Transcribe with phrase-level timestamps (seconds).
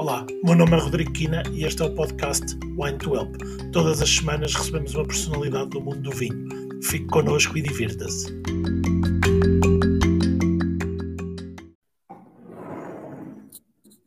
[0.00, 3.36] Olá, meu nome é Rodrigo Quina e este é o podcast Wine to Help.
[3.70, 6.48] Todas as semanas recebemos uma personalidade do mundo do vinho.
[6.82, 8.32] Fique connosco e divirta-se.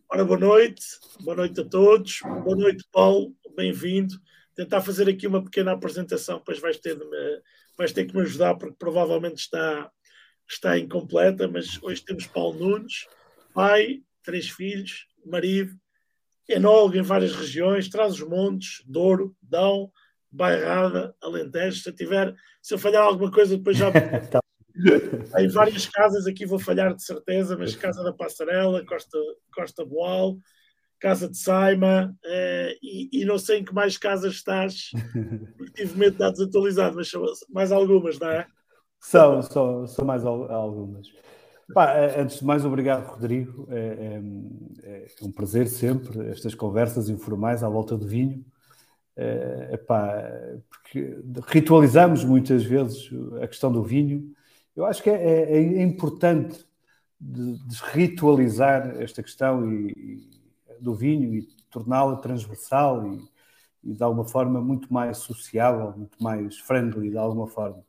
[0.09, 0.83] Ora, boa noite,
[1.21, 4.15] boa noite a todos, boa noite, Paulo, bem-vindo.
[4.55, 7.41] Tentar fazer aqui uma pequena apresentação, depois vais ter, de me,
[7.77, 9.91] vais ter que me ajudar, porque provavelmente está,
[10.49, 13.05] está incompleta, mas hoje temos Paulo Nunes,
[13.53, 15.82] pai, três filhos, marido,
[16.47, 19.91] enólogo em várias regiões, traz os montes, Douro, Dão,
[20.31, 21.81] Bairrada, Alentejo.
[21.81, 23.91] Se eu tiver, se eu falhar alguma coisa, depois já.
[24.75, 25.39] Tá.
[25.39, 29.19] em várias casas, aqui vou falhar de certeza, mas Casa da Passarela, Costa,
[29.53, 30.39] Costa Boal,
[30.99, 34.89] Casa de Saima, eh, e, e, não sei em que mais casas estás,
[35.55, 38.47] porque tive medo de estar desatualizado, mas são mais algumas, não é?
[38.99, 41.07] São, são, são mais algumas.
[41.71, 43.67] Pá, eh, antes de mais, obrigado, Rodrigo.
[43.69, 43.77] É,
[44.83, 48.43] é, é, um prazer sempre estas conversas informais à volta do vinho.
[49.15, 49.77] É,
[50.69, 53.09] porque ritualizamos muitas vezes
[53.41, 54.33] a questão do vinho.
[54.75, 56.65] Eu acho que é, é, é importante
[57.19, 63.23] desritualizar esta questão e, e, do vinho e torná-la transversal e,
[63.83, 67.83] e de alguma forma muito mais sociável, muito mais friendly de alguma forma.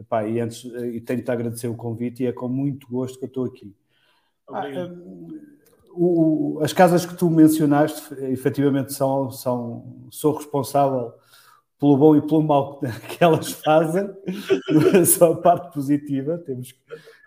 [0.00, 3.28] Epá, e antes e tenho-te agradecer o convite e é com muito gosto que eu
[3.28, 3.76] estou aqui.
[4.48, 5.28] Ah, hum,
[5.92, 11.12] o, as casas que tu mencionaste, efetivamente, são, são, sou responsável
[11.78, 14.08] pelo bom e pelo mal que elas fazem,
[14.94, 16.74] é só a parte positiva, temos,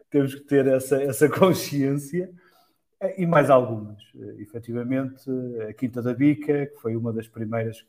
[0.09, 2.31] temos que ter essa, essa consciência,
[3.17, 4.01] e mais algumas.
[4.39, 5.29] Efetivamente,
[5.69, 7.85] a Quinta da Bica, que foi uma das primeiras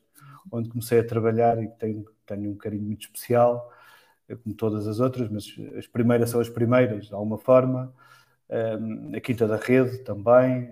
[0.51, 3.71] onde comecei a trabalhar e que tenho, tenho um carinho muito especial,
[4.43, 7.93] como todas as outras, mas as primeiras são as primeiras, de alguma forma.
[9.17, 10.71] a Quinta da Rede também,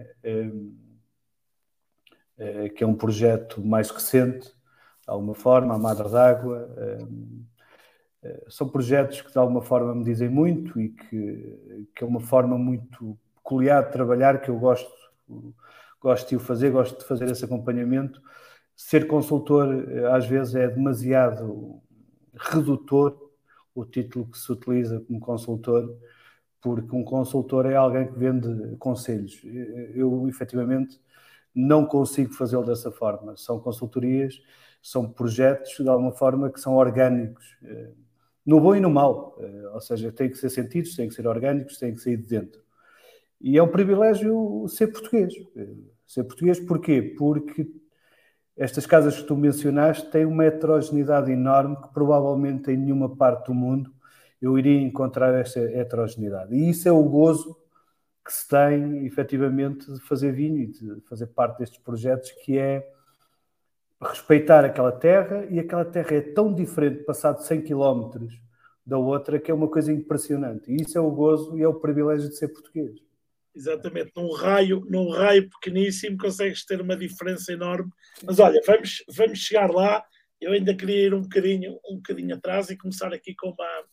[2.39, 4.55] eh, que é um projeto mais recente, de
[5.07, 6.69] alguma forma, a Madre d'Água.
[8.23, 12.21] Eh, são projetos que de alguma forma me dizem muito e que, que é uma
[12.21, 14.93] forma muito peculiar de trabalhar que eu gosto,
[16.01, 18.21] gosto de o fazer, gosto de fazer esse acompanhamento.
[18.77, 21.81] Ser consultor eh, às vezes é demasiado
[22.35, 23.32] redutor
[23.75, 25.97] o título que se utiliza como consultor,
[26.61, 29.41] porque um consultor é alguém que vende conselhos.
[29.95, 31.01] Eu, efetivamente,
[31.55, 33.37] não consigo fazê-lo dessa forma.
[33.37, 34.41] São consultorias,
[34.83, 37.91] são projetos, de alguma forma, que são orgânicos, eh,
[38.45, 39.37] no bom e no mau.
[39.41, 42.29] Eh, ou seja, têm que ser sentidos, têm que ser orgânicos, têm que sair de
[42.29, 42.63] dentro.
[43.41, 45.35] E é um privilégio ser português.
[45.57, 45.69] Eh,
[46.07, 47.15] ser português porquê?
[47.19, 47.67] Porque
[48.57, 53.55] estas casas que tu mencionaste têm uma heterogeneidade enorme que provavelmente em nenhuma parte do
[53.55, 53.93] mundo
[54.41, 56.55] eu iria encontrar esta heterogeneidade.
[56.55, 57.57] E isso é o gozo
[58.25, 62.89] que se tem efetivamente de fazer vinho e de fazer parte destes projetos, que é
[64.01, 68.27] respeitar aquela terra e aquela terra é tão diferente, passado 100 km
[68.85, 70.71] da outra, que é uma coisa impressionante.
[70.73, 73.12] E isso é o gozo e é o privilégio de ser português.
[73.55, 77.91] Exatamente, num raio, num raio pequeníssimo consegues ter uma diferença enorme.
[78.25, 80.03] Mas olha, vamos, vamos chegar lá.
[80.41, 83.85] Eu ainda queria ir um bocadinho, um bocadinho atrás e começar aqui com uma,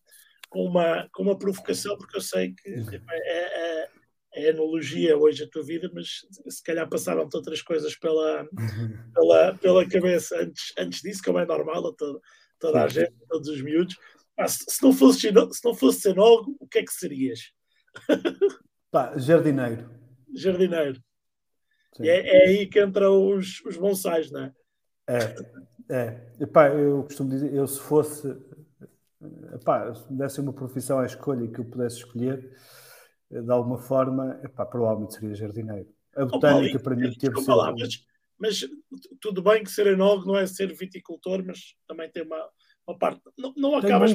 [0.49, 3.89] com uma, com uma provocação, porque eu sei que é, é,
[4.35, 9.11] é analogia hoje a tua vida, mas se calhar passaram-te outras coisas pela, uhum.
[9.13, 12.19] pela, pela cabeça antes, antes disso, como é normal a toda,
[12.57, 13.97] toda a gente, todos os miúdos.
[14.37, 17.51] Ah, se, se, não fosse, se não fosse o que é que serias?
[18.91, 19.89] Pá, jardineiro.
[20.33, 21.01] Jardineiro.
[21.99, 24.53] É, é, aí que entram os, os bonsais, não é?
[25.07, 25.35] É,
[25.89, 26.33] é.
[26.39, 28.35] Epá, eu costumo dizer, eu se fosse,
[29.53, 32.55] epá, se me desse uma profissão à escolha que eu pudesse escolher,
[33.29, 35.87] de alguma forma, epá, provavelmente seria jardineiro.
[36.15, 37.35] A botânica oh, para mim teve.
[37.47, 38.05] Lá, mas,
[38.37, 38.67] mas,
[39.19, 42.49] tudo bem que ser enólogo não é ser viticultor, mas também tem uma,
[42.87, 43.21] uma parte...
[43.37, 44.13] Não, não acabas,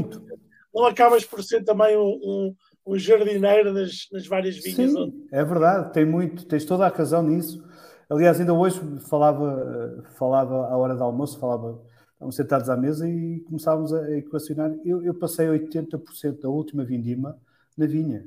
[0.74, 2.56] não acabas por ser também um, um
[2.86, 4.92] um jardineiro nas, nas várias vinhas.
[4.92, 5.26] Sim, onde...
[5.32, 7.64] é verdade, tem muito, tens toda a razão nisso.
[8.08, 11.80] Aliás, ainda hoje falava, falava à hora do almoço, falava,
[12.12, 14.74] estávamos sentados à mesa e começávamos a equacionar.
[14.84, 17.38] Eu, eu passei 80% da última vindima
[17.76, 18.26] na vinha.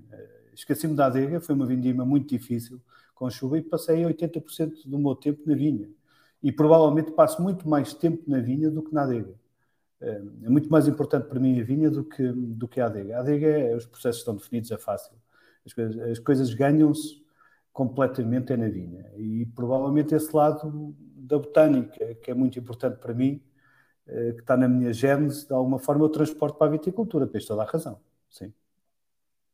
[0.54, 2.82] Esqueci-me da adega, foi uma vindima muito difícil,
[3.14, 5.88] com chuva, e passei 80% do meu tempo na vinha.
[6.42, 9.36] E provavelmente passo muito mais tempo na vinha do que na adega.
[10.00, 10.10] É,
[10.44, 13.18] é muito mais importante para mim a vinha do que, do que a adega.
[13.18, 15.14] A adega, é, os processos estão definidos, é fácil.
[15.66, 17.26] As coisas, as coisas ganham-se
[17.74, 19.12] completamente é na vinha.
[19.16, 23.42] E provavelmente esse lado da botânica, que é muito importante para mim,
[24.08, 27.46] é, que está na minha gênese, de alguma forma eu transporto para a viticultura, tens
[27.46, 28.00] toda a razão.
[28.30, 28.54] Sim.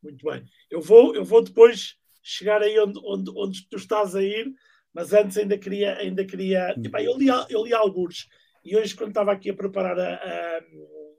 [0.02, 0.46] Muito bem.
[0.70, 4.54] Eu vou, eu vou depois chegar aí onde, onde, onde tu estás a ir,
[4.94, 6.76] mas antes ainda queria, ainda queria.
[6.78, 6.84] Hum.
[7.00, 8.30] eu, li, eu li alguns
[8.64, 10.14] e hoje, quando estava aqui a preparar a.
[10.14, 10.62] a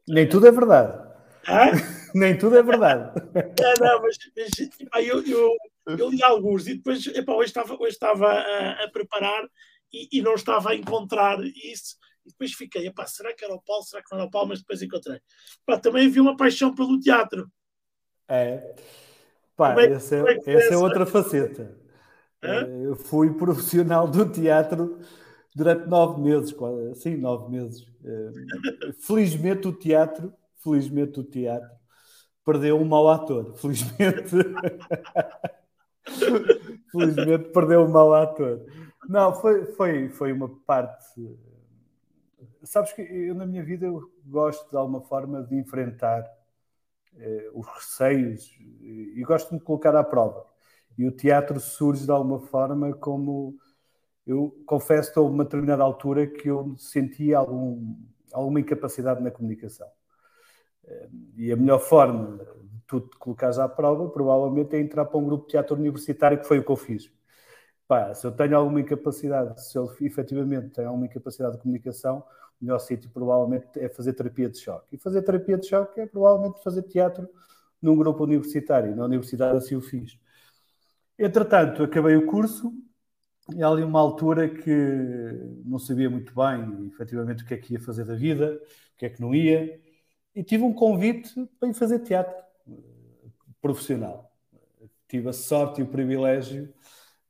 [0.08, 1.14] Nem tudo é verdade.
[2.14, 3.20] Nem tudo é verdade.
[3.36, 4.16] É, não, mas,
[4.92, 5.50] mas eu, eu,
[5.98, 9.44] eu, li alguns e depois epá, hoje estava, hoje estava a, a preparar
[9.92, 11.96] e, e, não estava a encontrar isso.
[12.24, 13.82] E depois fiquei, epá, será que era o Paulo?
[13.82, 14.48] Será que não era o Paulo?
[14.48, 15.20] Mas depois encontrei.
[15.62, 17.46] Epá, também vi uma paixão pelo teatro.
[18.26, 18.74] É.
[19.54, 21.76] Pá, é, essa, é, essa é outra faceta.
[22.42, 22.66] Hã?
[22.82, 24.98] Eu fui profissional do teatro
[25.54, 26.54] durante nove meses,
[26.96, 27.86] sim, nove meses.
[28.04, 31.70] Eh, felizmente o teatro, felizmente o teatro
[32.44, 34.36] perdeu um mau ator, felizmente.
[36.92, 38.60] felizmente perdeu um mau ator.
[39.08, 41.04] Não, foi, foi, foi uma parte.
[42.62, 46.24] Sabes que eu na minha vida eu gosto de alguma forma de enfrentar
[47.16, 50.46] eh, os receios e gosto de me colocar à prova.
[50.96, 53.56] E o teatro surge de alguma forma como
[54.26, 57.94] eu confesso que houve uma determinada altura que eu sentia algum,
[58.32, 59.88] alguma incapacidade na comunicação.
[60.86, 65.18] Eh, e a melhor forma de tu te colocares à prova, provavelmente, é entrar para
[65.18, 67.10] um grupo de teatro universitário, que foi o que eu fiz.
[67.86, 72.24] Pá, se eu tenho alguma incapacidade, se eu efetivamente tenho alguma incapacidade de comunicação,
[72.60, 74.96] o melhor sítio provavelmente é fazer terapia de choque.
[74.96, 77.28] E fazer terapia de choque é provavelmente fazer teatro
[77.80, 78.96] num grupo universitário.
[78.96, 80.18] Na universidade assim o fiz.
[81.18, 82.72] Entretanto, acabei o curso
[83.52, 84.70] e há ali uma altura que
[85.64, 88.60] não sabia muito bem, efetivamente, o que é que ia fazer da vida,
[88.94, 89.80] o que é que não ia,
[90.34, 92.34] e tive um convite para ir fazer teatro
[93.60, 94.32] profissional.
[95.08, 96.72] Tive a sorte e o privilégio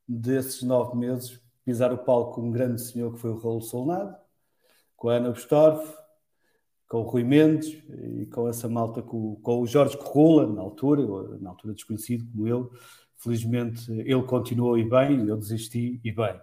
[0.07, 4.15] desses nove meses pisar o palco com um grande senhor que foi o Raul Solnado,
[4.95, 5.95] com a Ana Bustorff,
[6.87, 7.83] com o Rui Mendes
[8.19, 12.47] e com essa malta, com, com o Jorge Corrula, na altura, na altura desconhecido como
[12.47, 12.71] eu,
[13.17, 16.39] Felizmente ele continuou e bem, eu desisti e bem.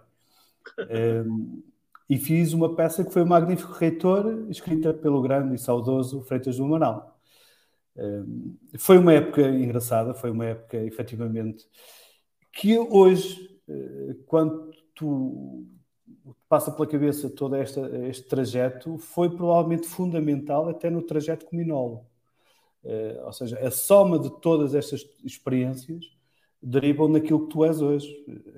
[1.27, 1.63] Um,
[2.09, 6.57] e fiz uma peça que foi o Magnífico Reitor, escrita pelo grande e saudoso Freitas
[6.57, 7.19] do Manal.
[7.95, 11.65] Um, foi uma época engraçada, foi uma época efetivamente
[12.53, 15.65] que hoje, eh, quando tu
[16.47, 22.05] passa pela cabeça todo esta, este trajeto, foi provavelmente fundamental até no trajeto como minólogo.
[22.83, 26.12] Uh, ou seja, a soma de todas estas experiências
[26.63, 28.07] derivam naquilo que tu és hoje,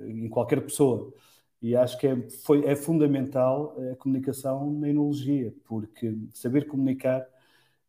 [0.06, 1.12] em qualquer pessoa.
[1.60, 7.26] E acho que é, foi, é fundamental a comunicação na enologia, porque saber comunicar,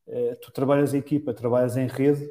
[0.07, 2.29] eh, tu trabalhas em equipa, trabalhas em rede,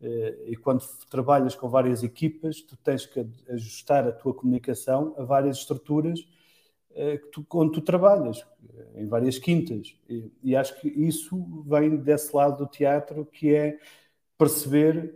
[0.00, 5.24] eh, e quando trabalhas com várias equipas, tu tens que ajustar a tua comunicação a
[5.24, 6.20] várias estruturas
[6.92, 8.46] eh, que tu, onde tu trabalhas,
[8.94, 9.96] em várias quintas.
[10.08, 13.78] E, e acho que isso vem desse lado do teatro, que é
[14.38, 15.14] perceber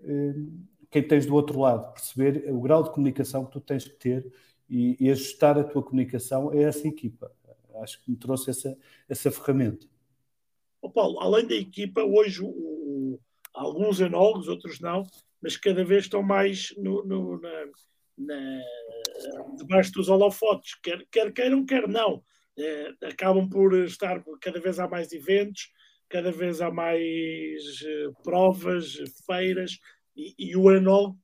[0.93, 4.31] quem tens do outro lado, perceber o grau de comunicação que tu tens que ter
[4.69, 7.33] e, e ajustar a tua comunicação a essa equipa.
[7.83, 8.79] Acho que me trouxe essa,
[9.09, 9.87] essa ferramenta.
[10.83, 13.19] Oh, Paulo, além da equipa, hoje o,
[13.55, 15.07] alguns enólogos, outros não,
[15.41, 17.67] mas cada vez estão mais no, no, na,
[18.19, 18.63] na,
[19.57, 22.23] debaixo dos holofotes, quer, quer queiram, quer não.
[22.59, 25.71] É, acabam por estar, cada vez há mais eventos,
[26.13, 29.79] cada vez há mais uh, provas, feiras,
[30.17, 31.19] e, e o enólogo,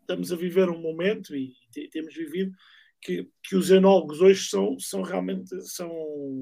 [0.00, 1.54] estamos a viver um momento, e
[1.90, 2.52] temos vivido,
[3.00, 5.90] que, que os enólogos hoje são, são realmente são,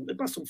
[0.09, 0.43] epá, são,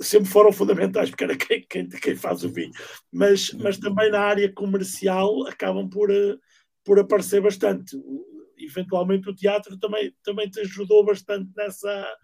[0.00, 2.72] sempre foram fundamentais, porque era quem, quem, quem, faz o vinho,
[3.12, 6.36] mas, mas também na área comercial acabam por, eh,
[6.84, 7.96] por aparecer bastante.
[8.56, 12.16] Eventualmente o teatro também, também te ajudou bastante nessa,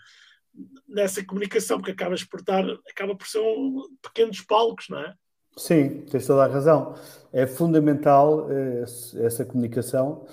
[0.88, 5.14] nessa comunicação, porque acabas por estar, acaba por ser um, pequenos palcos, não é?
[5.56, 6.94] Sim, tens toda a razão.
[7.32, 8.82] É fundamental eh,
[9.24, 10.26] essa comunicação.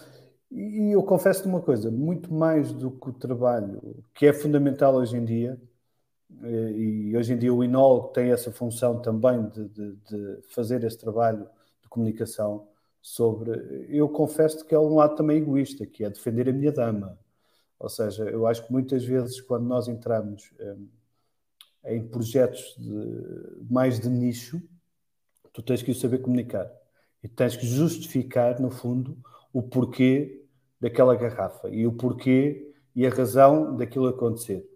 [0.51, 5.18] E eu confesso-te uma coisa: muito mais do que o trabalho, que é fundamental hoje
[5.18, 5.60] em dia,
[6.44, 10.84] eh, e hoje em dia o INOL tem essa função também de, de, de fazer
[10.84, 11.48] esse trabalho
[11.84, 12.68] de comunicação
[13.01, 13.88] sobre.
[13.90, 17.20] Eu confesso que é um lado também egoísta, que é defender a minha dama.
[17.80, 20.75] Ou seja, eu acho que muitas vezes, quando nós entramos eh,
[21.86, 24.62] em projetos de, mais de nicho,
[25.53, 26.70] tu tens que o saber comunicar
[27.24, 29.17] e tens que justificar, no fundo,
[29.53, 30.46] o porquê
[30.79, 34.67] daquela garrafa e o porquê e a razão daquilo acontecer.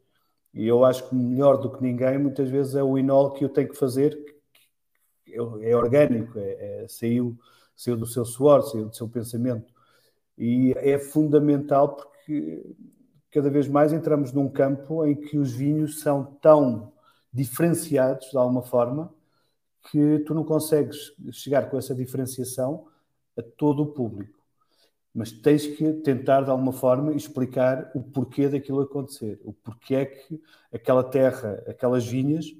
[0.53, 3.49] E eu acho que melhor do que ninguém, muitas vezes, é o inol que eu
[3.49, 4.17] tenho que fazer,
[5.25, 7.37] que é orgânico, é, é, saiu,
[7.75, 9.73] saiu do seu suor, saiu do seu pensamento.
[10.37, 12.63] E é fundamental porque
[13.31, 16.93] cada vez mais entramos num campo em que os vinhos são tão
[17.33, 19.13] diferenciados, de alguma forma,
[19.91, 22.87] que tu não consegues chegar com essa diferenciação
[23.37, 24.39] a todo o público.
[25.13, 30.05] mas tens que tentar de alguma forma explicar o porquê daquilo acontecer, o porquê é
[30.05, 30.41] que
[30.73, 32.53] aquela terra, aquelas vinhas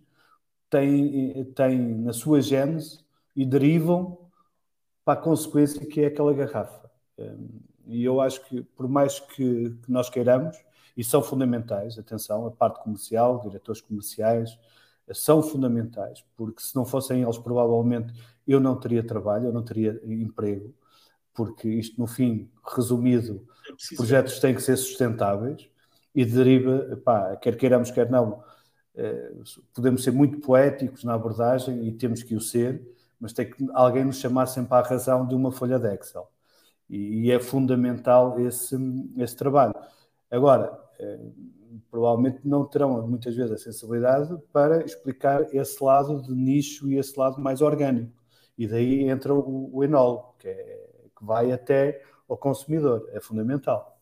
[0.70, 3.04] têm, têm na sua gênese
[3.36, 4.18] e derivam
[5.04, 6.90] para a consequência que é aquela garrafa.
[7.18, 10.58] Hum, e eu acho que, por mais que, que nós queiramos,
[10.98, 14.58] e são fundamentais, atenção, a parte comercial, diretores comerciais,
[15.14, 18.14] são fundamentais, porque se não fossem eles, provavelmente
[18.48, 20.74] eu não teria trabalho, eu não teria emprego,
[21.34, 25.70] porque isto, no fim, resumido, os é projetos têm que ser sustentáveis
[26.14, 28.44] e deriva, pá, quer queiramos, quer não,
[28.96, 29.34] eh,
[29.74, 32.82] podemos ser muito poéticos na abordagem e temos que o ser,
[33.20, 36.30] mas tem que alguém nos chamar sempre à razão de uma folha de Excel.
[36.90, 38.76] E, e é fundamental esse,
[39.18, 39.74] esse trabalho.
[40.32, 41.20] Agora, eh,
[41.90, 47.18] provavelmente não terão muitas vezes a sensibilidade para explicar esse lado de nicho e esse
[47.18, 48.14] lado mais orgânico.
[48.58, 54.00] E daí entra o, o enólogo, que, é, que vai até ao consumidor, é fundamental.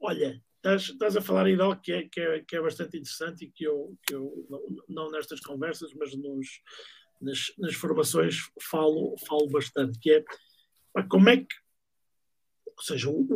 [0.00, 3.44] Olha, estás, estás a falar em algo que é, que, é, que é bastante interessante
[3.44, 4.46] e que eu, que eu
[4.88, 6.60] não nestas conversas, mas nos,
[7.20, 10.24] nas, nas formações falo, falo bastante, que é
[11.08, 11.54] como é que,
[12.66, 13.26] ou seja, o,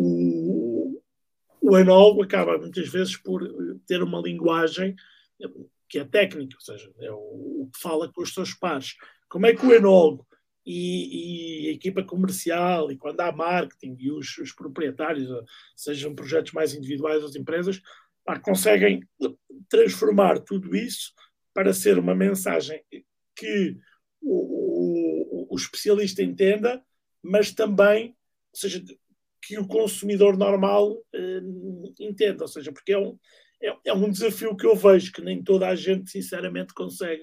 [1.68, 3.42] o enólogo acaba muitas vezes por
[3.86, 4.94] ter uma linguagem
[5.88, 8.94] que é técnica, ou seja, é o, que fala com os seus pares.
[9.28, 10.26] Como é que o enólogo
[10.64, 15.28] e, e, a equipa comercial e quando há marketing e os, os proprietários,
[15.76, 17.80] sejam projetos mais individuais ou empresas,
[18.24, 19.00] pá, conseguem
[19.68, 21.12] transformar tudo isso
[21.52, 22.82] para ser uma mensagem
[23.34, 23.76] que
[24.22, 26.82] o, o, o especialista entenda,
[27.22, 28.10] mas também,
[28.52, 28.84] ou seja,
[29.46, 31.40] que o consumidor normal eh,
[32.00, 33.16] entenda, ou seja, porque é um,
[33.62, 37.22] é, é, um desafio que eu vejo que nem toda a gente, sinceramente, consegue,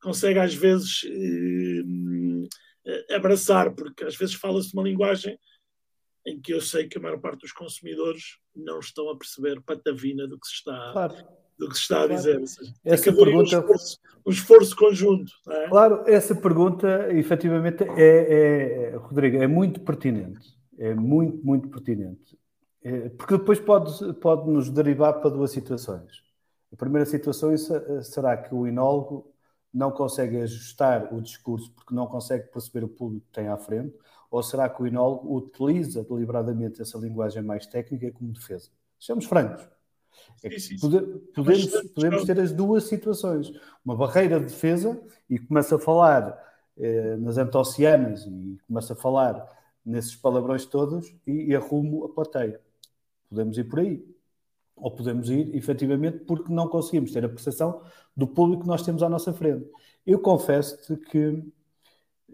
[0.00, 1.04] consegue às vezes
[2.86, 5.36] eh, abraçar, porque às vezes fala-se uma linguagem
[6.24, 10.28] em que eu sei que a maior parte dos consumidores não estão a perceber patavina
[10.28, 11.14] do que se está, claro.
[11.58, 12.46] do que se está a dizer.
[12.46, 13.56] Seja, essa pergunta...
[13.56, 15.32] Um esforço, um esforço conjunto.
[15.48, 15.68] É?
[15.68, 22.38] Claro, essa pergunta, efetivamente, é, é, Rodrigo, é muito pertinente é muito, muito pertinente.
[22.82, 26.22] É, porque depois pode, pode nos derivar para duas situações.
[26.72, 27.54] A primeira situação
[28.02, 29.32] será que o enólogo
[29.72, 33.94] não consegue ajustar o discurso porque não consegue perceber o público que tem à frente,
[34.30, 38.70] ou será que o enólogo utiliza deliberadamente essa linguagem mais técnica como defesa?
[38.98, 39.68] Sejamos francos.
[40.42, 40.48] É
[41.34, 43.52] podemos, podemos ter as duas situações.
[43.84, 46.36] Uma barreira de defesa e começa a falar
[46.76, 49.46] eh, nas antocianas e começa a falar
[49.84, 52.60] nesses palavrões todos e, e arrumo a plateia.
[53.28, 54.04] Podemos ir por aí.
[54.76, 57.82] Ou podemos ir, efetivamente, porque não conseguimos ter a percepção
[58.16, 59.70] do público que nós temos à nossa frente.
[60.04, 61.44] Eu confesso-te que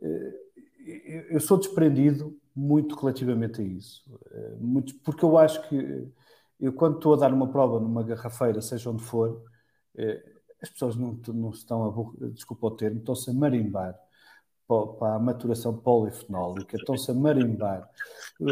[0.00, 4.02] eh, eu sou desprendido muito relativamente a isso.
[4.30, 6.08] Eh, muito, porque eu acho que
[6.58, 9.42] eu, quando estou a dar uma prova numa garrafeira, seja onde for,
[9.96, 10.22] eh,
[10.62, 13.98] as pessoas não, não estão a, desculpa o termo, estão-se a marimbar
[14.98, 17.88] para a maturação polifenólica, estão-se a marimbar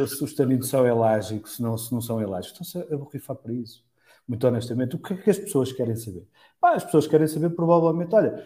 [0.06, 3.52] se os taninos são elásticos, se não, se não são elásticos, estão-se a borrifar para
[3.52, 3.84] isso.
[4.26, 6.26] Muito honestamente, o que é que as pessoas querem saber?
[6.60, 8.44] Pá, as pessoas querem saber, provavelmente, olha,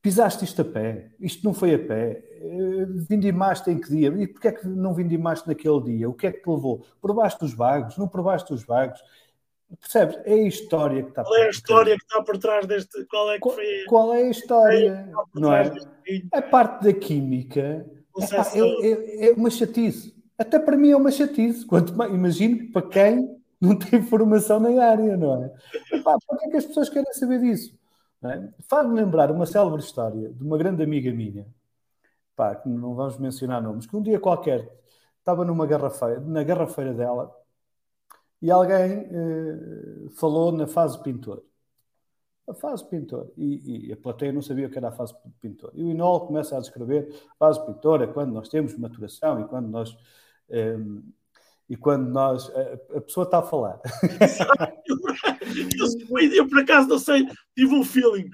[0.00, 4.08] pisaste isto a pé, isto não foi a pé, eh, vindimaste em que dia?
[4.08, 6.08] E porquê é que não vindimaste naquele dia?
[6.08, 6.86] O que é que te levou?
[7.00, 7.98] Provaste os vagos?
[7.98, 9.00] Não provaste os vagos?
[9.80, 10.18] Percebes?
[10.24, 13.04] É a história que está Qual é a história que está por trás deste.
[13.04, 13.84] Qual é que foi?
[13.86, 15.12] Qual é a história?
[15.34, 15.70] não é?
[16.32, 17.86] A parte da química
[18.18, 20.16] é, é, é, uma chatice.
[20.38, 21.66] Até para mim é uma chatice.
[21.66, 25.52] Quanto mais, imagino para quem não tem formação na área, não é?
[25.92, 27.76] Epá, para que é que as pessoas querem saber disso?
[28.22, 28.48] É?
[28.68, 31.46] Faz-me lembrar uma célebre história de uma grande amiga minha,
[32.34, 34.68] pá, que não vamos mencionar nomes, que um dia qualquer
[35.18, 37.32] estava numa garrafeira, na garrafeira dela
[38.40, 41.42] e alguém uh, falou na fase pintor.
[42.46, 43.30] A fase pintor.
[43.36, 45.70] E, e, a plateia não sabia o que era a fase pintor.
[45.74, 49.48] E o Inol começa a descrever a fase pintor é quando nós temos maturação e
[49.48, 49.96] quando nós.
[50.50, 51.02] Um, ehm,
[51.68, 52.50] e quando nós.
[52.54, 53.80] A, a, pessoa está a falar.
[54.86, 58.30] eu, eu, por acaso, não sei, tive um feeling.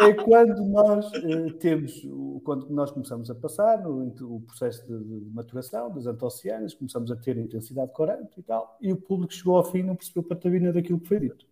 [0.00, 2.00] é quando nós eh, temos.
[2.44, 7.16] Quando nós começamos a passar no, o processo de, de, maturação das antocianas, começamos a
[7.16, 10.72] ter intensidade corante e tal, e o público chegou ao fim e não percebeu patabina
[10.72, 11.46] daquilo que foi dito.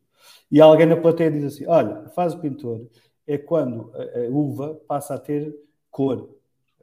[0.50, 2.86] E alguém na plateia diz assim: olha, a fase pintor
[3.26, 5.54] é quando a, a uva passa a ter
[5.90, 6.36] cor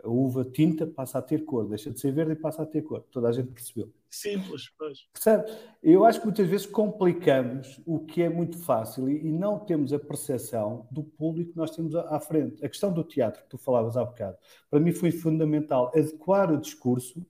[0.04, 2.82] a uva tinta passa a ter cor, deixa de ser verde e passa a ter
[2.82, 3.06] cor.
[3.10, 3.92] Toda a gente percebeu.
[4.10, 5.08] Simples, pois.
[5.14, 5.52] Percebe?
[5.82, 9.98] Eu acho que muitas vezes complicamos o que é muito fácil e, não temos a
[9.98, 12.64] percepção do público que nós temos à, frente.
[12.64, 14.38] A questão do teatro que tu falavas há bocado,
[14.70, 17.26] para mim foi fundamental adequar o discurso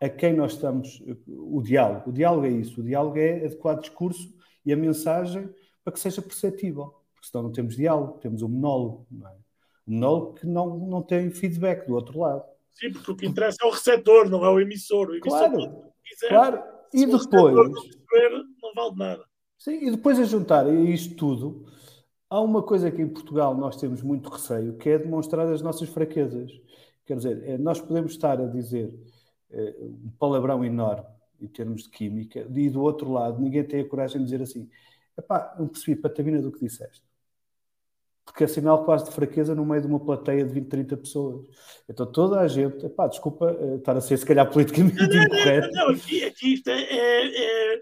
[0.00, 2.10] a quem nós estamos, o diálogo.
[2.10, 4.34] O diálogo é isso, o diálogo é adequar discurso
[4.66, 5.48] e a mensagem
[5.84, 9.41] para que seja perceptível, porque senão não temos diálogo, temos um monólogo, não é?
[9.86, 12.44] Monólogo que não, não tem feedback do outro lado.
[12.72, 15.08] Sim, porque o que interessa é o receptor, não é o emissor.
[15.08, 16.62] O emissor claro, quiser, claro.
[16.92, 17.54] E depois...
[17.54, 19.24] Não, receber, não vale nada.
[19.58, 21.66] Sim, e depois a juntar a isto tudo,
[22.28, 25.88] há uma coisa que em Portugal nós temos muito receio, que é demonstrar as nossas
[25.88, 26.50] fraquezas.
[27.06, 28.92] Quer dizer, é, nós podemos estar a dizer
[29.50, 31.06] é, um palavrão enorme
[31.40, 34.68] em termos de química, e do outro lado ninguém tem a coragem de dizer assim,
[35.18, 37.02] epá, não percebi patamina do que disseste.
[38.24, 41.46] Porque é sinal quase de fraqueza no meio de uma plateia de 20, 30 pessoas.
[41.88, 45.68] Então toda a gente, epá, desculpa eh, estar a ser se calhar politicamente não, incorreto.
[45.72, 47.80] Não, não, aqui, aqui isto é, é, é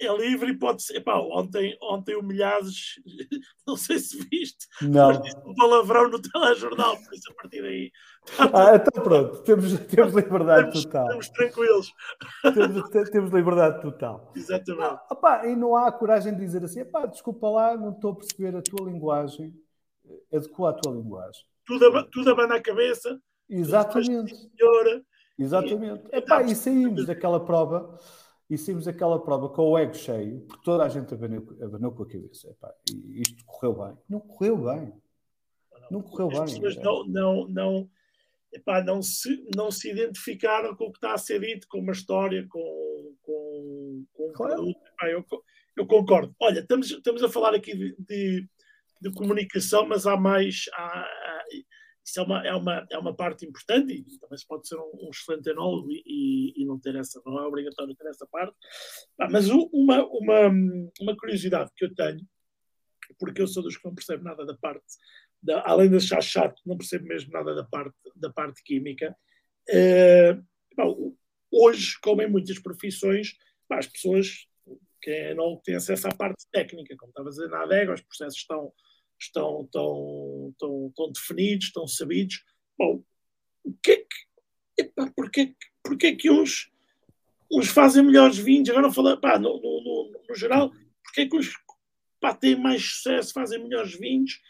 [0.00, 0.96] é livre e pode ser.
[0.96, 3.00] Epá, ontem, ontem humilhados,
[3.66, 5.08] não sei se viste, não.
[5.08, 7.90] mas disse um palavrão no telejornal, por isso a partir daí.
[8.38, 11.04] Ah, então pronto, temos, temos liberdade estamos, total.
[11.04, 11.92] Estamos tranquilos.
[12.42, 14.32] Temos, temos liberdade total.
[14.34, 14.80] Exatamente.
[14.80, 18.16] Não, opá, e não há coragem de dizer assim, epá, desculpa lá, não estou a
[18.16, 19.54] perceber a tua linguagem,
[20.32, 21.42] adequa a tua linguagem.
[21.64, 23.20] Tudo, tudo abana a cabeça.
[23.48, 24.34] Exatamente.
[24.34, 25.04] Senhora,
[25.38, 26.04] Exatamente.
[26.12, 27.98] E, epá, e saímos daquela prova
[28.48, 32.04] e saímos daquela prova com o ego cheio, porque toda a gente abanou, abanou com
[32.04, 32.48] a cabeça.
[32.50, 33.98] Epá, e isto correu bem.
[34.08, 34.92] Não correu bem.
[35.90, 36.62] Não correu As bem.
[36.62, 37.90] pessoas não, não, não,
[38.52, 41.92] epá, não, se, não se identificaram com o que está a ser dito, com uma
[41.92, 44.54] história, com, com, com um claro.
[44.54, 44.80] produto.
[44.86, 45.24] Epá, eu,
[45.76, 46.34] eu concordo.
[46.40, 48.48] Olha, estamos, estamos a falar aqui de, de,
[49.00, 50.64] de comunicação, mas há mais.
[50.72, 51.44] Há, há,
[52.06, 54.92] isso é uma, é uma, é uma parte importante e também se pode ser um,
[55.02, 58.56] um excelente enólogo e, e, não ter essa, não é obrigatório ter essa parte.
[59.18, 60.48] Ah, mas uma, uma,
[61.00, 62.24] uma curiosidade que eu tenho,
[63.18, 64.84] porque eu sou dos que não percebo nada da parte,
[65.42, 69.16] da, além de achar chato, não percebo mesmo nada da parte, da parte química.
[70.76, 71.12] Bom,
[71.50, 73.32] hoje, como em muitas profissões,
[73.68, 74.46] as pessoas,
[75.02, 78.02] quem é enólogo tem acesso à parte técnica, como estava a dizer na adega, os
[78.02, 78.72] processos estão
[79.18, 82.44] estão, estão, estão, estão definidos, estão sabidos.
[82.78, 83.02] Bom,
[83.64, 84.26] o que é que.
[84.78, 86.70] Epá, porquê, porquê que uns,
[87.50, 88.68] uns fazem melhores vinhos?
[88.68, 90.70] Agora falando, pá, no, no, no, no geral,
[91.02, 91.52] porquê que uns
[92.20, 94.40] pá, têm mais sucesso, fazem melhores vinhos?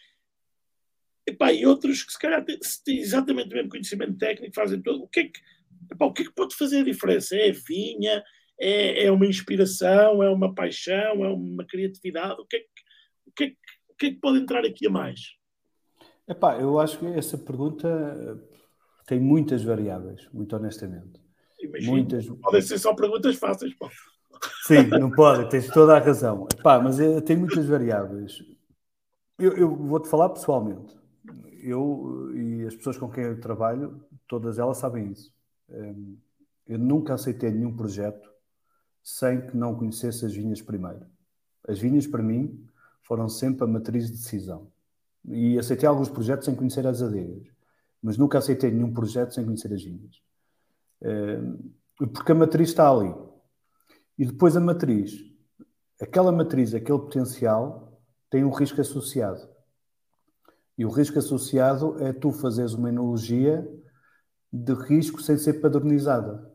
[1.27, 5.05] Epá, e outros que se calhar têm, têm exatamente o mesmo conhecimento técnico, fazem tudo.
[5.05, 5.41] O que é que,
[5.93, 7.37] epá, o que, é que pode fazer a diferença?
[7.37, 8.25] É a vinha?
[8.59, 10.23] É, é uma inspiração?
[10.23, 11.25] É uma paixão?
[11.25, 12.41] É uma criatividade?
[12.41, 12.67] O que é que,
[13.27, 13.57] o que, é que
[13.89, 15.36] o que é que pode entrar aqui a mais?
[16.29, 18.43] Epá, eu acho que essa pergunta
[19.07, 21.21] tem muitas variáveis, muito honestamente.
[21.61, 22.27] Imagino, muitas...
[22.27, 23.75] Podem ser só perguntas fáceis.
[23.75, 23.89] Pô.
[24.65, 26.47] Sim, não pode, tens toda a razão.
[26.59, 28.43] Epá, mas é, tem muitas variáveis.
[29.39, 30.97] Eu, eu vou-te falar pessoalmente.
[31.62, 35.33] Eu e as pessoas com quem eu trabalho, todas elas sabem isso.
[35.69, 36.17] Hum,
[36.67, 38.29] eu nunca aceitei nenhum projeto
[39.03, 41.07] sem que não conhecesse as vinhas primeiro.
[41.67, 42.67] As vinhas, para mim,
[43.03, 44.69] foram sempre a matriz de decisão.
[45.29, 47.49] E aceitei alguns projetos sem conhecer as adegas,
[48.03, 50.21] mas nunca aceitei nenhum projeto sem conhecer as vinhas.
[51.03, 51.41] Eh,
[52.12, 53.15] porque a matriz está ali.
[54.19, 55.12] E depois a matriz,
[56.01, 59.49] aquela matriz, aquele potencial, tem um risco associado.
[60.79, 63.67] E o risco associado é tu fazeres uma enologia
[64.53, 66.51] de risco sem ser padronizada.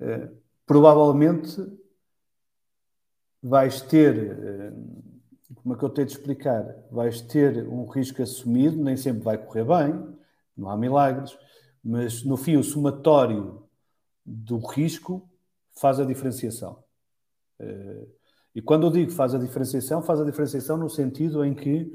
[0.00, 0.30] Eh,
[0.64, 1.60] provavelmente
[3.42, 4.72] vais ter eh,
[5.54, 6.64] como é que eu tenho de explicar?
[6.90, 10.16] Vais ter um risco assumido, nem sempre vai correr bem,
[10.56, 11.36] não há milagres,
[11.82, 13.62] mas no fim o somatório
[14.24, 15.28] do risco
[15.78, 16.82] faz a diferenciação.
[17.60, 18.06] Eh,
[18.56, 21.92] e quando eu digo faz a diferenciação, faz a diferenciação no sentido em que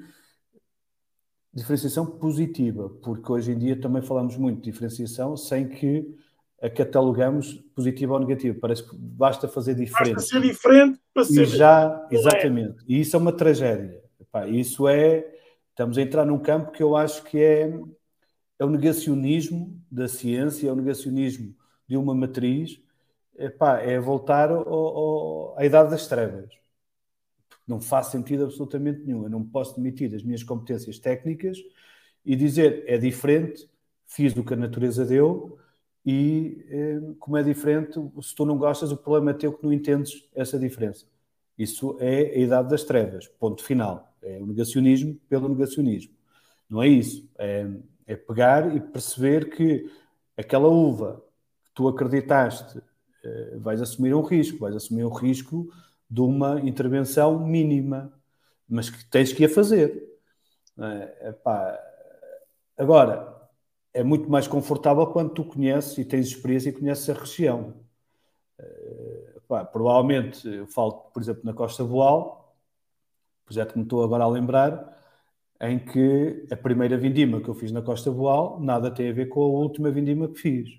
[1.54, 6.16] diferenciação positiva, porque hoje em dia também falamos muito de diferenciação sem que
[6.62, 8.58] a catalogamos positiva ou negativa.
[8.62, 10.14] Parece que basta fazer diferente.
[10.16, 11.42] Basta ser diferente para ser.
[11.42, 12.84] E já, exatamente.
[12.88, 14.02] E isso é uma tragédia.
[14.20, 15.28] Epá, isso é.
[15.70, 17.74] Estamos a entrar num campo que eu acho que é,
[18.60, 21.56] é o negacionismo da ciência, é o negacionismo
[21.88, 22.80] de uma matriz.
[23.36, 26.52] Epá, é voltar ao, ao, à idade das trevas.
[27.68, 29.24] Não faz sentido absolutamente nenhum.
[29.24, 31.58] Eu não posso demitir as minhas competências técnicas
[32.24, 33.68] e dizer é diferente,
[34.06, 35.58] fiz o que a natureza deu
[36.06, 39.72] e eh, como é diferente, se tu não gostas, o problema é teu que não
[39.72, 41.06] entendes essa diferença.
[41.58, 44.12] Isso é a idade das trevas, ponto final.
[44.22, 46.14] É o negacionismo pelo negacionismo.
[46.70, 47.30] Não é isso.
[47.38, 47.68] É,
[48.08, 49.90] é pegar e perceber que
[50.38, 51.24] aquela uva
[51.66, 52.82] que tu acreditaste
[53.24, 55.72] eh, vais assumir um risco, vais assumir um risco
[56.10, 58.12] de uma intervenção mínima,
[58.68, 60.10] mas que tens que a fazer.
[60.80, 61.80] É, epá.
[62.78, 63.31] Agora,
[63.94, 67.76] é muito mais confortável quando tu conheces e tens experiência e conheces a região.
[68.60, 72.56] Uh, pá, provavelmente, eu falo, por exemplo, na Costa Boal,
[73.46, 74.98] projeto que me estou agora a lembrar,
[75.60, 79.28] em que a primeira vindima que eu fiz na Costa Boal nada tem a ver
[79.28, 80.70] com a última vindima que fiz.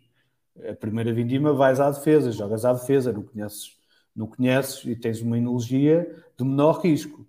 [0.69, 3.79] A primeira vindima vais à defesa, jogas à defesa, não conheces,
[4.15, 7.27] não conheces e tens uma enologia de menor risco.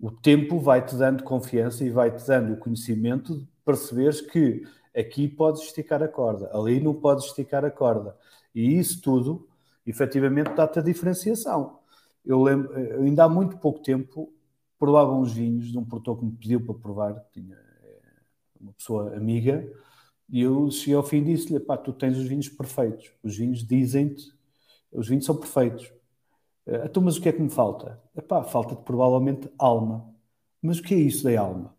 [0.00, 4.62] O tempo vai-te dando confiança e vai-te dando o conhecimento de perceberes que
[4.96, 8.16] aqui podes esticar a corda, ali não podes esticar a corda.
[8.54, 9.48] E isso tudo,
[9.86, 11.78] efetivamente, dá-te a diferenciação.
[12.24, 14.32] Eu lembro, ainda há muito pouco tempo,
[14.78, 18.00] provava uns vinhos de um produtor que me pediu para provar, tinha eh,
[18.60, 19.70] uma pessoa amiga,
[20.28, 23.12] e eu cheguei ao fim e disse-lhe: pá, tu tens os vinhos perfeitos.
[23.22, 24.32] Os vinhos dizem-te,
[24.92, 25.92] os vinhos são perfeitos.
[26.66, 28.00] Eh, então, mas o que é que me falta?
[28.16, 30.08] Epá, falta-te provavelmente alma.
[30.62, 31.76] Mas o que é isso da alma?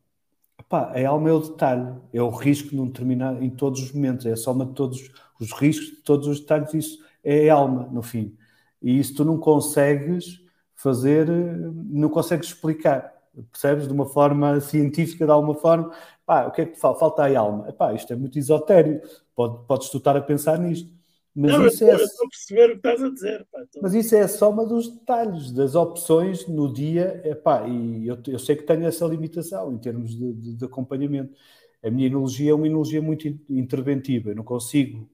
[0.77, 4.37] Alma é o detalhe, é o risco não terminar em todos os momentos, é a
[4.37, 8.35] soma de todos os riscos, de todos os detalhes, isso é alma, no fim.
[8.81, 10.41] E isso tu não consegues
[10.75, 13.13] fazer, não consegues explicar,
[13.51, 13.87] percebes?
[13.87, 15.91] De uma forma científica, de alguma forma.
[16.25, 16.99] Pá, o que é que te falta?
[16.99, 17.69] Falta a alma.
[17.69, 20.89] Epá, isto é muito esotérico, Pode, podes tu estar a pensar nisto.
[21.33, 21.95] Mas não, isso eu, é...
[21.95, 23.47] estou a perceber o que estás a dizer.
[23.51, 23.63] Pá.
[23.81, 27.21] Mas isso é a soma dos detalhes, das opções no dia.
[27.23, 31.33] Epá, e eu, eu sei que tenho essa limitação em termos de, de, de acompanhamento.
[31.83, 34.31] A minha enologia é uma enologia muito interventiva.
[34.31, 35.09] Eu não consigo.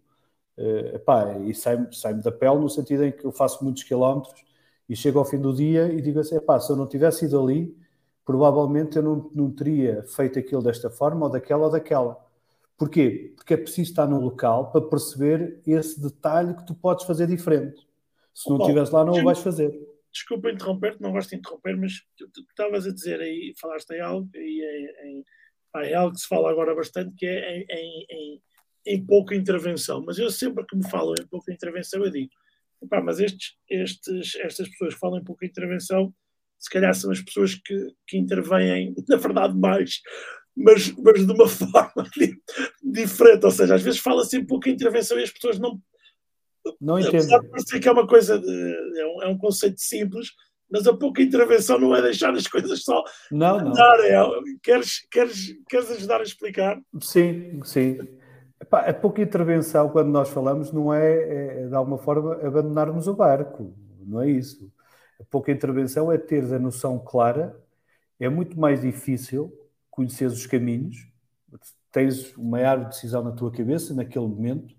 [0.58, 4.44] Uh, epá, e sai-me sai da pele no sentido em que eu faço muitos quilómetros
[4.90, 7.40] e chego ao fim do dia e digo assim: epá, se eu não tivesse ido
[7.40, 7.78] ali,
[8.26, 12.27] provavelmente eu não, não teria feito aquilo desta forma ou daquela ou daquela
[12.78, 13.34] Porquê?
[13.36, 17.88] Porque é preciso estar no local para perceber esse detalhe que tu podes fazer diferente.
[18.34, 19.74] Se não estiveres lá, não o vais fazer.
[20.14, 24.30] Desculpa interromper-te, não gosto de interromper, mas tu, estavas a dizer aí, falaste em algo,
[24.36, 25.26] e é, em,
[25.76, 28.42] é, algo que se fala agora bastante, que é em, em,
[28.86, 30.04] em, pouca intervenção.
[30.06, 32.32] Mas eu sempre que me falam em pouca intervenção, eu digo,
[33.04, 36.14] mas estes, estes, estas pessoas que falam em pouca intervenção,
[36.60, 40.02] se calhar são as pessoas que, que intervêm, na verdade, mais
[40.58, 42.10] mas, mas de uma forma
[42.84, 43.46] diferente.
[43.46, 45.80] Ou seja, às vezes fala-se em pouca intervenção e as pessoas não.
[46.82, 47.30] Não entendem.
[47.50, 48.40] Parece que é uma coisa.
[48.40, 50.32] De, é, um, é um conceito simples,
[50.70, 53.98] mas a pouca intervenção não é deixar as coisas só não, andar.
[53.98, 54.36] Não.
[54.36, 56.82] É, queres, queres, queres ajudar a explicar?
[57.00, 58.00] Sim, sim.
[58.60, 63.14] Epá, a pouca intervenção, quando nós falamos, não é, é, de alguma forma abandonarmos o
[63.14, 63.74] barco.
[64.02, 64.72] Não é isso.
[65.22, 67.56] A pouca intervenção é ter a noção clara.
[68.20, 69.54] É muito mais difícil
[69.98, 71.10] conheceres os caminhos,
[71.92, 74.76] tens uma área de decisão na tua cabeça naquele momento,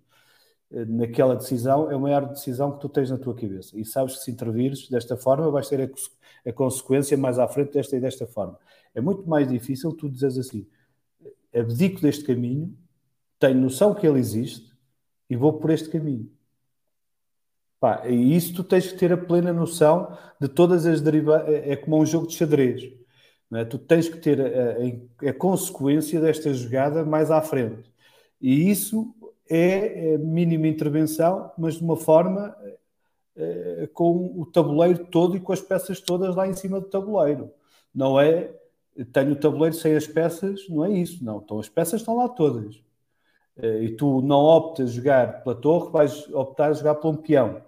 [0.70, 3.76] eh, naquela decisão, é uma área de decisão que tu tens na tua cabeça.
[3.76, 7.72] E sabes que se intervires desta forma, vais ter a, a consequência mais à frente
[7.72, 8.56] desta e desta forma.
[8.94, 10.64] É muito mais difícil tu dizeres assim:
[11.52, 12.72] abdico deste caminho,
[13.40, 14.72] tenho noção que ele existe
[15.28, 16.30] e vou por este caminho.
[17.80, 21.48] Pá, e isso tu tens que ter a plena noção de todas as derivadas.
[21.48, 22.97] É, é como um jogo de xadrez.
[23.54, 23.64] É?
[23.64, 27.90] Tu tens que ter a, a, a, consequência desta jogada mais à frente.
[28.40, 29.14] E isso
[29.48, 32.54] é, é mínima intervenção, mas de uma forma
[33.36, 37.50] é, com o tabuleiro todo e com as peças todas lá em cima do tabuleiro.
[37.94, 38.52] Não é
[39.04, 41.38] tenho o tabuleiro sem as peças, não é isso, não.
[41.38, 42.80] Então as peças estão lá todas.
[43.56, 47.62] Eh, e tu não optas jogar pela torre, vais optar a jogar pelo um peão,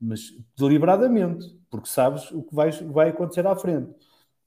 [0.00, 3.90] mas deliberadamente, porque sabes o que vai, vai acontecer à frente.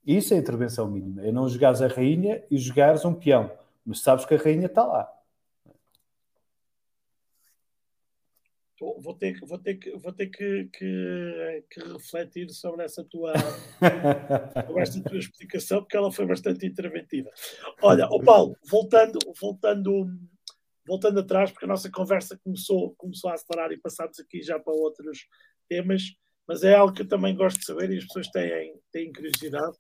[0.06, 1.26] Isso é intervenção mínima.
[1.26, 3.52] É não jogares a rainha e jogares um peão.
[3.86, 5.12] Mas sabes que a rainha está lá.
[8.78, 13.34] Vou ter, vou ter, que, vou ter que, que, que refletir sobre essa tua,
[14.68, 17.30] sobre esta tua explicação, porque ela foi bastante interventiva.
[17.82, 20.08] Olha, o Paulo, voltando, voltando,
[20.86, 24.74] voltando atrás, porque a nossa conversa começou, começou a acelerar e passámos aqui já para
[24.74, 25.26] outros
[25.70, 26.04] temas,
[26.46, 29.78] mas é algo que eu também gosto de saber e as pessoas têm, têm curiosidade.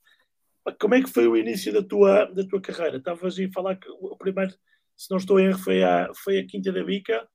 [0.79, 2.97] Como é que foi o início da tua, da tua carreira?
[2.97, 4.53] Estavas a falar que o primeiro,
[4.95, 7.27] se não estou em erro, foi a, foi a Quinta da Bica.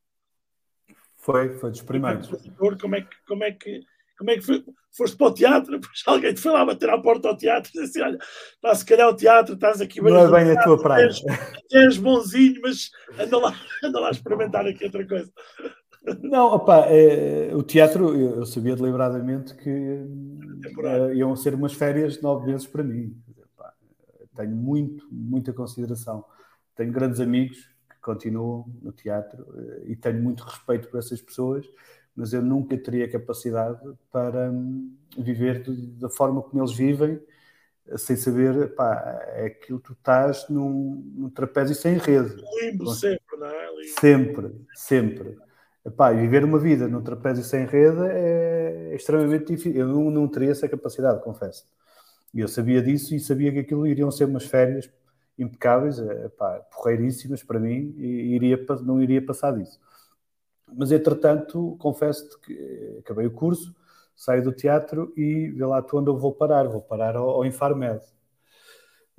[1.17, 2.29] Foi, foi dos primeiros.
[2.81, 3.81] Como é que, como é que,
[4.19, 4.65] como é que foi?
[4.97, 7.81] Foste para o teatro, depois alguém te foi lá bater à porta ao teatro e
[7.81, 8.19] disse: Olha,
[8.61, 11.05] pá, se calhar o teatro, estás aqui Não é bem a tua praia.
[11.05, 11.23] És,
[11.73, 15.31] és bonzinho, mas anda lá, anda lá a experimentar aqui outra coisa.
[16.23, 19.71] Não, opa, é, o teatro, eu, eu, sabia deliberadamente que
[20.79, 23.17] é, iam ser umas férias de nove meses para mim.
[24.35, 26.25] Tenho muito, muita consideração.
[26.75, 31.67] Tenho grandes amigos que continuam no teatro eh, e tenho muito respeito por essas pessoas,
[32.17, 33.81] mas eu nunca teria capacidade
[34.11, 35.65] para hum, viver
[35.99, 37.21] da forma como eles vivem,
[37.97, 42.37] sem saber, pá, é que tu estás num, num trapézio sem rede.
[42.63, 43.69] Limbo sempre, não é?
[43.99, 45.39] Sempre, sempre.
[45.85, 49.81] Epá, viver uma vida no trapézio sem rede é extremamente difícil.
[49.81, 51.67] Eu não, não teria essa capacidade, confesso.
[52.35, 54.91] E eu sabia disso e sabia que aquilo iriam ser umas férias
[55.39, 59.81] impecáveis, epá, porreiríssimas para mim, e iria, não iria passar disso.
[60.73, 63.75] Mas, entretanto, confesso que acabei o curso,
[64.15, 66.69] saio do teatro e vê lá tu onde eu vou parar.
[66.69, 68.01] Vou parar ao, ao Infarmed.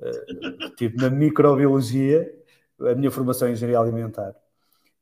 [0.00, 2.32] Uh, tipo, na microbiologia,
[2.80, 4.34] a minha formação é engenharia alimentar.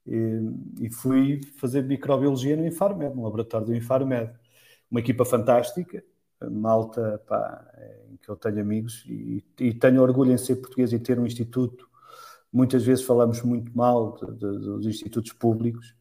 [0.06, 0.40] E,
[0.80, 4.32] e, fui fazer microbiologia no Infarmed, no laboratório do Infarmed.
[4.90, 6.02] Uma equipa fantástica,
[6.50, 7.64] malta pá,
[8.10, 11.26] em que eu tenho amigos e, e, tenho orgulho em ser português e ter um
[11.26, 11.88] instituto.
[12.52, 15.94] Muitas vezes falamos muito mal de, de, dos institutos públicos.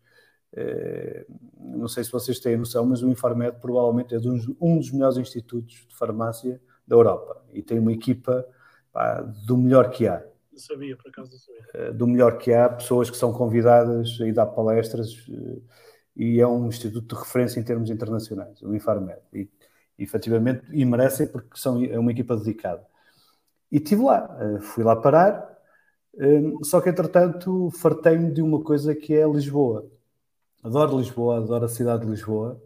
[0.54, 1.28] É,
[1.60, 4.18] não sei se vocês têm noção, mas o Infarmed provavelmente é
[4.60, 8.46] um dos melhores institutos de farmácia da Europa e tem uma equipa
[8.92, 10.24] pá, do melhor que há
[10.60, 11.62] sabia, por acaso não sabia.
[11.74, 15.62] Eh, do melhor que há, pessoas que são convidadas a ir dar palestras eh,
[16.16, 19.20] e é um instituto de referência em termos internacionais, o Infarmed.
[19.34, 19.50] E,
[19.98, 22.86] efetivamente, e merecem porque são, é uma equipa dedicada.
[23.72, 25.48] E estive lá, eh, fui lá parar,
[26.64, 29.90] só que entretanto fartei-me de uma coisa que é Lisboa.
[30.64, 32.62] Adoro Lisboa, adoro a cidade de Lisboa,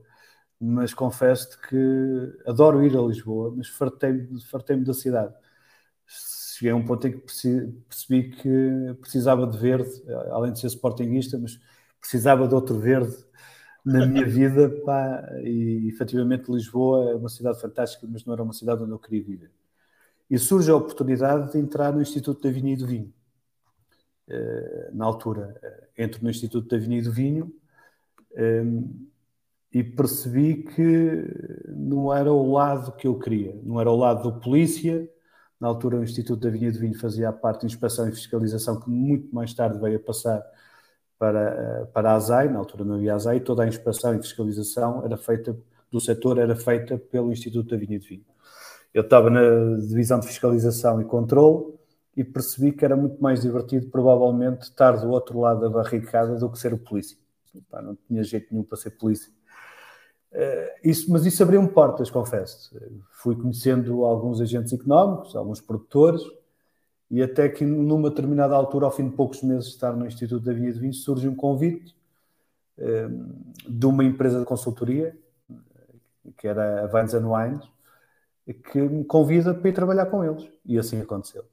[0.60, 5.34] mas confesso que adoro ir a Lisboa, mas fartei-me fartei da cidade
[6.64, 9.92] cheguei a um ponto em que percebi que precisava de verde,
[10.32, 11.60] além de ser sportinguista, mas
[12.00, 13.14] precisava de outro verde
[13.84, 18.54] na minha vida, pá, e efetivamente Lisboa é uma cidade fantástica, mas não era uma
[18.54, 19.52] cidade onde eu queria viver.
[20.30, 23.14] E surge a oportunidade de entrar no Instituto da Vinha e do Vinho.
[24.30, 27.54] Eh, na altura, eh, entro no Instituto da Vinha e do Vinho
[28.36, 28.64] eh,
[29.74, 31.28] e percebi que
[31.68, 35.10] não era o lado que eu queria, não era o lado do polícia,
[35.64, 38.78] na altura, o Instituto da Vinha do Vinho fazia a parte de inspeção e fiscalização,
[38.82, 40.46] que muito mais tarde veio a passar
[41.18, 42.50] para, eh, para a ASAI.
[42.50, 45.58] Na altura não havia ASAI, toda a inspeção e fiscalização era feita
[45.90, 48.26] do setor era feita pelo Instituto da Vinha do Vinho.
[48.94, 51.74] Eu estava na divisão de fiscalização e controle
[52.18, 56.52] e percebi que era muito mais divertido, provavelmente, estar do outro lado da barricada do
[56.52, 57.18] que ser o polícia.
[57.72, 59.32] não tinha jeito nenhum para ser polícia.
[60.34, 62.76] Uh, isso, mas isso abriu-me portas, confesso.
[63.12, 66.24] Fui conhecendo alguns agentes económicos, alguns produtores,
[67.10, 70.44] e até que numa determinada altura, ao fim de poucos meses de estar no Instituto
[70.44, 71.96] da Vinha de Vinho, surge um convite
[72.80, 75.16] uh, de uma empresa de consultoria,
[76.38, 77.74] que era a Vines and Wines,
[78.72, 80.50] que me convida para ir trabalhar com eles.
[80.66, 81.46] E assim aconteceu.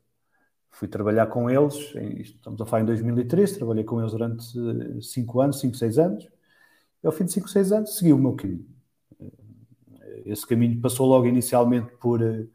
[0.71, 5.61] Fui trabalhar com eles, estamos a falar em 2003, trabalhei com eles durante 5 anos,
[5.61, 6.29] 5, 6 anos,
[7.03, 8.67] e ao fim de 5, 6 anos segui o meu caminho.
[10.25, 12.47] Esse caminho passou logo inicialmente por, eh,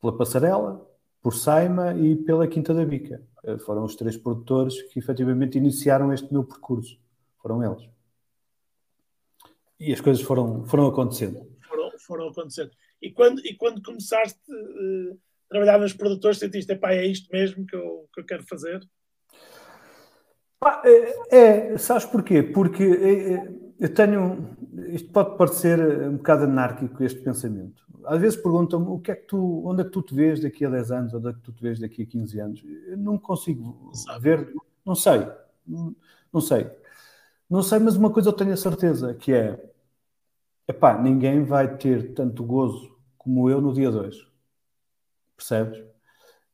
[0.00, 0.86] pela Passarela,
[1.22, 3.22] por Saima e pela Quinta da Bica.
[3.44, 6.98] Eh, foram os três produtores que efetivamente iniciaram este meu percurso.
[7.40, 7.88] Foram eles.
[9.78, 11.46] E as coisas foram, foram acontecendo.
[11.66, 12.70] Foram, foram acontecendo.
[13.00, 17.74] E quando, e quando começaste uh, a trabalhar nos produtores, sentiste, é isto mesmo que
[17.74, 18.86] eu, que eu quero fazer?
[20.84, 21.36] É,
[21.72, 22.42] é, sabes porquê?
[22.42, 22.84] Porque
[23.80, 24.56] eu tenho.
[24.88, 27.82] Isto pode parecer um bocado anárquico, este pensamento.
[28.04, 30.64] Às vezes perguntam-me o que é que tu, onde é que tu te vês daqui
[30.64, 32.64] a 10 anos, onde é que tu te vês daqui a 15 anos.
[32.86, 33.90] Eu não consigo
[34.20, 34.52] ver,
[34.84, 35.26] não sei,
[35.66, 36.70] não sei.
[37.48, 39.58] Não sei, mas uma coisa eu tenho a certeza, que é
[40.68, 44.16] epá, ninguém vai ter tanto gozo como eu no dia 2.
[45.36, 45.82] Percebes?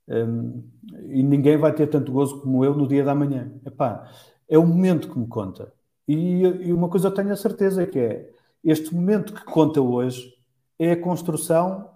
[0.09, 0.63] Um,
[1.09, 3.53] e ninguém vai ter tanto gozo como eu no dia da manhã.
[3.67, 4.11] Epá,
[4.49, 5.73] é o momento que me conta.
[6.09, 8.31] E, e, uma coisa eu tenho a certeza que é
[8.63, 10.35] este momento que conta hoje
[10.79, 11.91] é a construção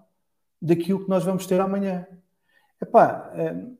[0.61, 2.07] daquilo que nós vamos ter amanhã.
[2.81, 3.77] Epá, um,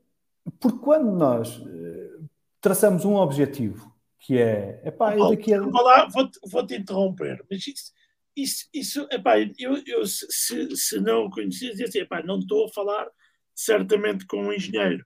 [0.58, 2.28] porque quando nós uh,
[2.60, 5.60] traçamos um objetivo que é, epá, oh, daqui a...
[5.60, 7.92] Vou, lá, vou, vou te interromper, mas isso,
[8.36, 12.68] isso, isso epá, eu, eu se, se não conhecia, dizia assim, epá, não estou a
[12.68, 13.08] falar
[13.54, 15.04] certamente com um engenheiro.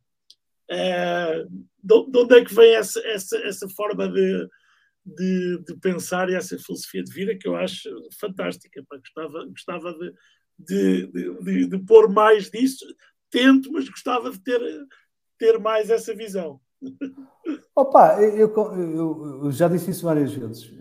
[0.71, 1.49] Uh,
[1.83, 4.49] de, onde é que vem essa, essa, essa forma de,
[5.07, 7.89] de, de, pensar essa filosofia de vida que eu acho
[8.19, 8.83] fantástica?
[8.89, 9.93] Pá, gostava gostava
[10.59, 12.85] de, de, de, de, pôr mais disso.
[13.31, 14.61] Tento, mas gostava de ter,
[15.39, 16.61] ter mais essa visão.
[17.75, 20.73] Opa, eu, eu, eu, já disse isso várias vezes.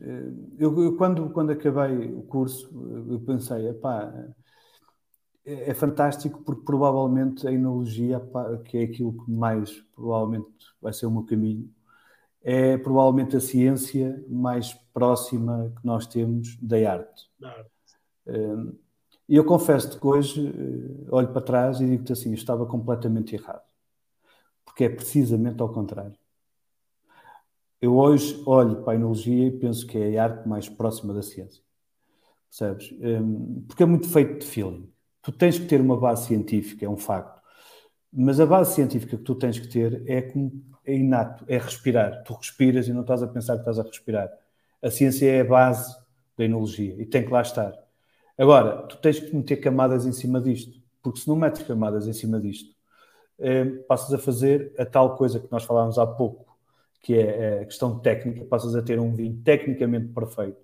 [0.58, 2.70] Eu, eu, quando, quando acabei o curso,
[3.10, 4.12] eu pensei, epá,
[5.46, 8.22] é, é fantástico porque provavelmente a enologia,
[8.66, 10.48] que é aquilo que mais provavelmente
[10.82, 11.70] vai ser o meu caminho,
[12.48, 17.28] é provavelmente a ciência mais próxima que nós temos da arte.
[18.28, 18.78] Hum,
[19.28, 23.64] e eu confesso-te que hoje eh, olho para trás e digo-te assim, estava completamente errado.
[24.64, 26.14] Porque é precisamente ao contrário.
[27.82, 31.24] Eu hoje olho para a enologia e penso que é a arte mais próxima da
[31.24, 31.64] ciência.
[32.48, 32.92] Percebes?
[33.02, 34.88] Um, porque é muito feito de feeling.
[35.24, 37.42] Tu tens que ter uma base científica, é um facto.
[38.14, 42.24] Mas a base científica que tu tens que ter é, como, é inato, é respirar.
[42.24, 44.32] Tu respiras e não estás a pensar que estás a respirar.
[44.82, 45.96] A ciência é a base
[46.38, 47.74] da enologia e tem que lá estar.
[48.38, 52.14] Agora, tu tens que meter camadas em cima disto, porque se não metes camadas em
[52.14, 52.76] cima disto,
[53.40, 56.58] eh, passas a fazer a tal coisa que nós falámos há pouco,
[57.02, 60.60] que é a questão técnica, passas a ter um vinho tecnicamente perfeito,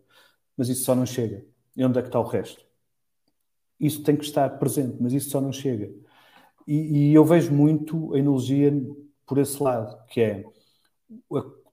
[0.57, 1.45] mas isso só não chega.
[1.75, 2.65] E onde é que está o resto?
[3.79, 5.91] Isso tem que estar presente, mas isso só não chega.
[6.67, 8.71] E, e eu vejo muito a enologia
[9.31, 10.43] por esse lado, que é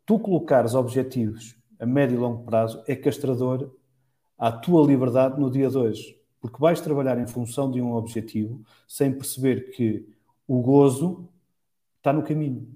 [0.06, 3.74] tu colocares objetivos a médio e longo prazo é castrador
[4.38, 8.62] à tua liberdade no dia de hoje, porque vais trabalhar em função de um objetivo
[8.86, 10.08] sem perceber que
[10.46, 11.28] o gozo
[11.96, 12.72] está no caminho.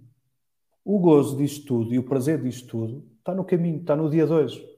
[0.85, 4.27] O gozo disto tudo e o prazer disto tudo está no caminho, está no dia
[4.27, 4.69] de hoje.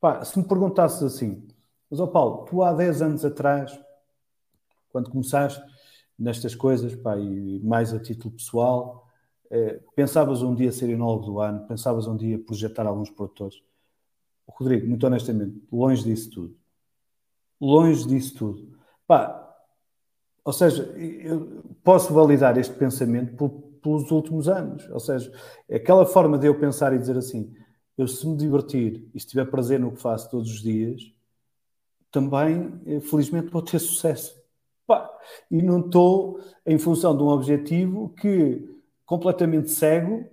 [0.00, 1.46] Pá, se me perguntasses assim,
[1.90, 3.78] mas ó Paulo, tu há 10 anos atrás,
[4.88, 5.62] quando começaste
[6.18, 9.11] nestas coisas, pá, e mais a título pessoal,
[9.94, 13.62] pensavas um dia ser enólogo do ano, pensavas um dia projetar alguns produtores.
[14.48, 16.56] Rodrigo, muito honestamente, longe disso tudo.
[17.60, 18.78] Longe disso tudo.
[19.06, 19.42] Pá,
[20.44, 23.50] ou seja, eu posso validar este pensamento por,
[23.82, 24.88] pelos últimos anos.
[24.90, 25.32] Ou seja,
[25.70, 27.54] aquela forma de eu pensar e dizer assim:
[27.96, 31.12] eu se me divertir e estiver prazer no que faço todos os dias,
[32.10, 34.40] também, eh, felizmente, vou ter sucesso.
[34.86, 35.08] Pá,
[35.50, 38.68] e não estou em função de um objetivo que,
[39.12, 40.24] completamente cego,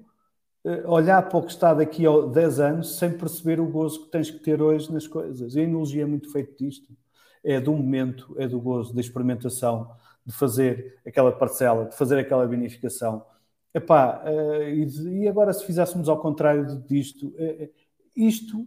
[0.63, 4.11] eh, olhar para o que está daqui a 10 anos sem perceber o gozo que
[4.11, 5.53] tens que ter hoje nas coisas.
[5.53, 6.95] E a enologia é muito feito disto.
[7.43, 9.91] É do momento, é do gozo, da experimentação,
[10.25, 13.25] de fazer aquela parcela, de fazer aquela vinificação.
[13.73, 17.69] Epá, uh, e, agora se fizéssemos ao contrário disto, uh,
[18.15, 18.65] isto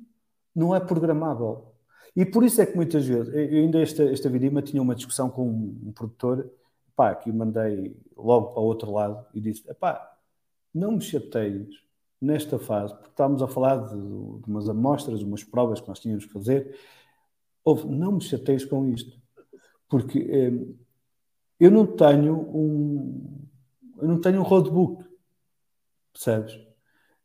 [0.55, 1.73] não é programável.
[2.15, 5.31] E por isso é que muitas vezes, eu ainda esta, esta vidima tinha uma discussão
[5.31, 6.51] com um produtor,
[6.95, 10.17] pá, que mandei logo para o outro lado e disse, epá,
[10.75, 11.83] não me chateies
[12.21, 16.25] nesta fase, porque estávamos a falar de, de umas amostras, umas provas que nós tínhamos
[16.25, 16.79] que fazer,
[17.87, 19.21] não me chateies com isto,
[19.89, 20.75] porque eh,
[21.59, 23.43] eu não tenho um
[24.03, 25.05] eu não tenho um roadbook,
[26.13, 26.59] percebes?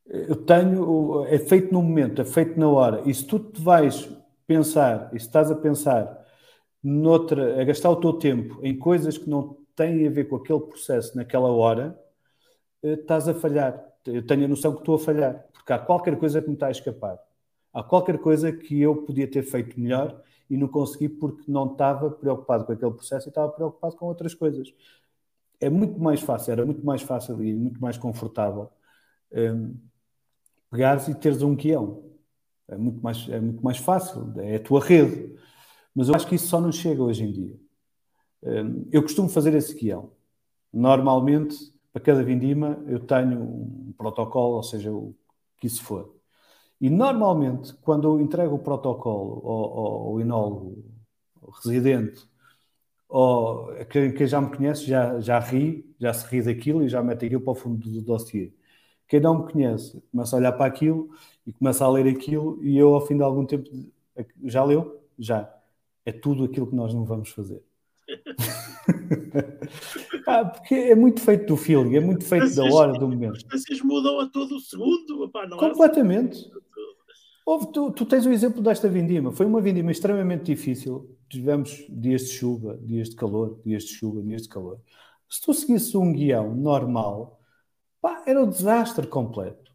[0.05, 4.07] Eu tenho, é feito no momento, é feito na hora, e se tu te vais
[4.45, 6.16] pensar, e se estás a pensar
[6.87, 10.61] noutra, a gastar o teu tempo em coisas que não têm a ver com aquele
[10.61, 11.99] processo naquela hora,
[12.83, 13.83] eh, estás a falhar.
[14.05, 16.67] Eu tenho a noção que estou a falhar, porque há qualquer coisa que me está
[16.67, 17.19] a escapar.
[17.73, 22.09] Há qualquer coisa que eu podia ter feito melhor e não consegui porque não estava
[22.09, 24.73] preocupado com aquele processo e estava preocupado com outras coisas.
[25.59, 28.69] É muito mais fácil, era muito mais fácil e muito mais confortável
[29.31, 29.75] um,
[30.71, 32.03] pegares e teres um guião.
[32.67, 35.37] É muito, mais, é muito mais fácil, é a tua rede.
[35.97, 37.59] Mas eu acho que isso só não chega hoje em dia.
[38.43, 40.11] Um, eu costumo fazer esse guião.
[40.71, 41.57] Normalmente,
[41.91, 45.15] para cada vindima, eu tenho um protocolo, ou seja, o
[45.57, 46.13] que isso for.
[46.79, 50.85] E normalmente, quando eu entrego o protocolo ao, ao, ao enólogo
[51.41, 52.29] ao residente,
[53.09, 57.01] ou quem, quem, já me conhece já, já ri, já se ri daquilo e já
[57.01, 58.53] mete aquilo para o fundo do dossiê.
[59.07, 61.09] Quem não me conhece começa a olhar para aquilo
[61.45, 63.67] e começa a ler aquilo e eu, ao fim de algum tempo,
[64.43, 65.01] já leu?
[65.17, 65.56] Já.
[66.07, 67.61] É tudo aquilo que nós não vamos fazer.
[70.25, 73.45] ah, porque é muito feito do feeling, é muito feito da hora, do momento.
[73.51, 75.29] As mudam a todo o segundo.
[75.59, 76.49] Completamente.
[77.45, 79.33] Houve, tu, tu, tens o exemplo desta vindima.
[79.33, 81.13] Foi uma vindima extremamente difícil.
[81.29, 84.79] Tivemos dias de chuva, dias de calor, dias de chuva, dias de calor.
[85.29, 87.41] Se tu seguisses um guião normal,
[87.99, 89.73] pá, era um desastre completo.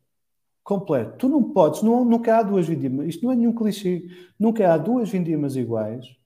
[0.64, 1.18] Completo.
[1.18, 3.08] Tu não podes, não, nunca há duas vindimas.
[3.08, 4.08] Isto não é nenhum clichê.
[4.38, 6.21] Nunca há duas vindimas iguais,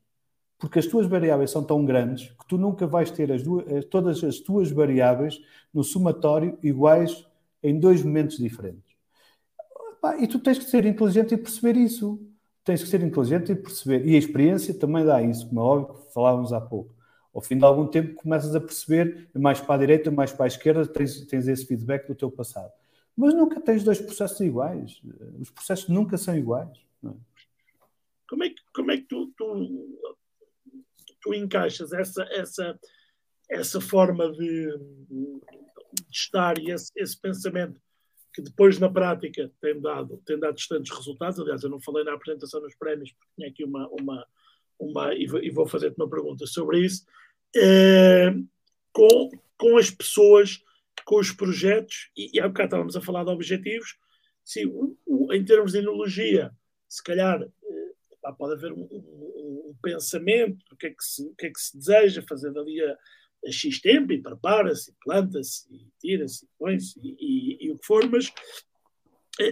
[0.59, 4.23] porque as tuas variáveis são tão grandes que tu nunca vais ter as duas, todas
[4.25, 5.41] as tuas variáveis
[5.73, 7.27] no somatório iguais
[7.63, 8.97] em dois momentos diferentes.
[10.19, 12.21] E tu tens que ser inteligente e perceber isso.
[12.65, 14.07] Tens que ser inteligente e perceber.
[14.07, 16.95] E a experiência também dá isso, como é óbvio que falávamos há pouco.
[17.35, 20.49] Ao fim de algum tempo começas a perceber, mais para a direita, mais para a
[20.49, 22.73] esquerda, tens, tens esse feedback do teu passado.
[23.17, 25.03] Mas nunca tens dois processos iguais.
[25.39, 26.79] Os processos nunca são iguais.
[27.05, 27.09] É?
[28.29, 30.16] Como é que, como é que tu, tu,
[31.27, 32.79] tu encaixas essa, essa,
[33.51, 35.41] essa forma de, de
[36.11, 37.81] estar e esse, esse pensamento
[38.33, 41.41] que depois na prática tem dado, tem dado tantos resultados.
[41.41, 44.27] Aliás, eu não falei na apresentação nos prémios, porque tinha aqui uma, uma,
[44.79, 47.05] uma e vou fazer-te uma pergunta sobre isso,
[47.57, 48.31] é,
[48.93, 50.63] com, com as pessoas,
[51.05, 53.97] com os projetos, e, e há bocado estávamos a falar de objetivos,
[54.45, 56.53] sim, o, em termos de enologia,
[56.89, 57.49] se calhar
[58.33, 61.61] pode haver um, um, um, pensamento do que, é que se, o que é que
[61.61, 62.97] se deseja fazer dali a,
[63.47, 65.69] a X tempo e prepara-se, planta-se,
[66.01, 68.33] tira-se, põe-se e, e, e, o que for, mas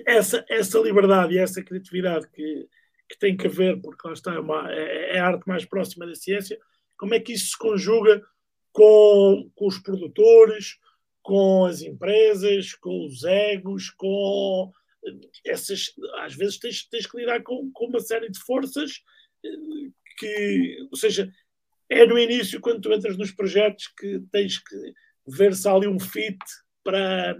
[0.06, 2.68] essa, essa liberdade e essa criatividade que,
[3.08, 6.06] que tem que haver, porque lá está, é, uma, é, é, a arte mais próxima
[6.06, 6.58] da ciência,
[6.96, 8.22] como é que isso se conjuga
[8.72, 10.78] com, com os produtores,
[11.22, 14.72] com as empresas, com os egos, com
[15.44, 15.92] essas.
[16.20, 19.00] Às vezes tens, tens que lidar com, com uma série de forças
[19.44, 21.30] eh, que, ou seja,
[21.88, 24.76] é no início, quando tu entras nos projetos, que tens que
[25.26, 26.38] ver se há ali um fit
[26.82, 27.36] para,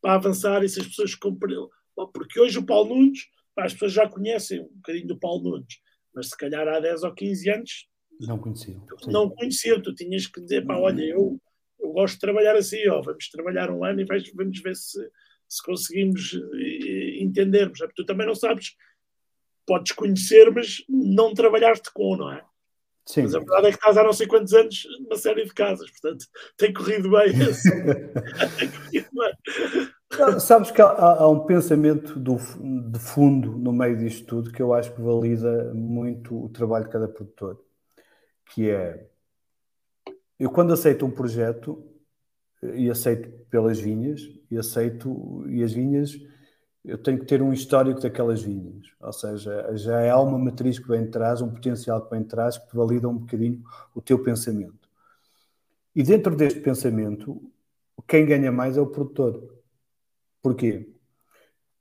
[0.00, 1.68] para avançar e se as pessoas compreendem.
[2.14, 5.78] Porque hoje o Paulo Nunes, as pessoas já conhecem um bocadinho do Paulo Nunes,
[6.14, 7.88] mas se calhar há 10 ou 15 anos
[8.20, 8.84] não conheciam.
[9.06, 11.40] Não conheciam, tu tinhas que dizer, pá, olha, eu,
[11.78, 14.98] eu gosto de trabalhar assim, ó, vamos trabalhar um ano e vais, vamos ver se,
[15.48, 17.78] se conseguimos eh, entendermos.
[17.94, 18.76] Tu também não sabes,
[19.66, 22.44] podes conhecer, mas não trabalhaste com, não é?
[23.06, 23.22] Sim.
[23.22, 25.90] Mas a verdade é que estás há não sei quantos anos numa série de casas,
[25.90, 26.26] portanto
[26.58, 27.32] tem corrido bem.
[28.58, 30.40] tem corrido bem.
[30.40, 34.74] Sabes que há, há, um pensamento do, de fundo no meio disto tudo que eu
[34.74, 37.58] acho que valida muito o trabalho de cada produtor,
[38.46, 39.06] que é
[40.38, 41.82] eu quando aceito um projeto
[42.62, 46.18] e aceito pelas vinhas e aceito e as vinhas
[46.84, 50.88] eu tenho que ter um histórico daquelas vinhas, ou seja, já há uma matriz que
[50.88, 53.62] vem de trás, um potencial que vem de trás que te valida um bocadinho
[53.94, 54.88] o teu pensamento.
[55.94, 57.42] E dentro deste pensamento,
[58.06, 59.54] quem ganha mais é o produtor.
[60.40, 60.88] Porquê?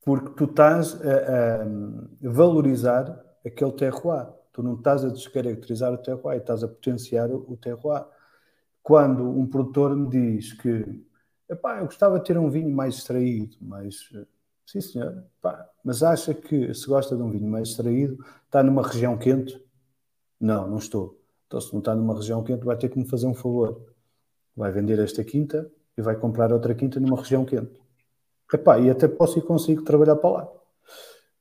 [0.03, 4.27] Porque tu estás a, a valorizar aquele terroir.
[4.51, 8.03] Tu não estás a descaracterizar o terroir, estás a potenciar o terroir.
[8.87, 11.03] Quando um produtor me diz que
[11.49, 14.09] eu gostava de ter um vinho mais extraído, mais
[14.65, 15.25] Sim, senhor.
[15.41, 19.61] Pá, mas acha que se gosta de um vinho mais extraído, está numa região quente?
[20.39, 21.21] Não, não estou.
[21.47, 23.93] Então, se não está numa região quente, vai ter que me fazer um favor.
[24.55, 27.77] Vai vender esta quinta e vai comprar outra quinta numa região quente.
[28.53, 30.47] Epá, e até posso e consigo trabalhar para lá.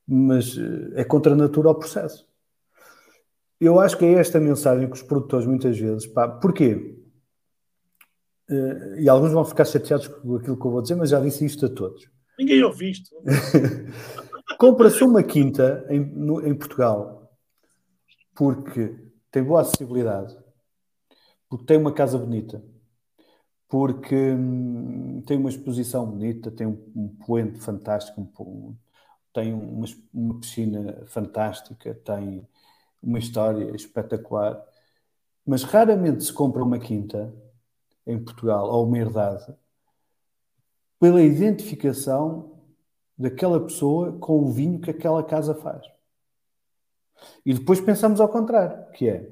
[0.05, 2.27] Mas eh, é contra a natura o processo.
[3.57, 6.05] Eu acho que é esta mensagem que os produtores muitas vezes.
[6.07, 7.06] Pá, porquê?
[8.49, 11.45] Uh, e alguns vão ficar chateados com aquilo que eu vou dizer, mas já disse
[11.45, 12.09] isto a todos.
[12.39, 13.15] Ninguém ouviu isto.
[14.57, 17.17] Compra-se uma quinta em, no, em Portugal
[18.37, 18.95] porque
[19.31, 20.37] tem boa acessibilidade,
[21.49, 22.63] porque tem uma casa bonita,
[23.67, 28.75] porque hum, tem uma exposição bonita, tem um, um poente fantástico, um,
[29.33, 32.47] tem uma, uma, piscina fantástica, tem
[33.01, 34.63] uma história espetacular,
[35.45, 37.33] mas raramente se compra uma quinta
[38.07, 39.45] em Portugal ou uma herdade
[40.99, 42.57] pela identificação
[43.17, 45.85] daquela pessoa com o vinho que aquela casa faz.
[47.45, 49.27] E depois pensamos ao contrário, que é,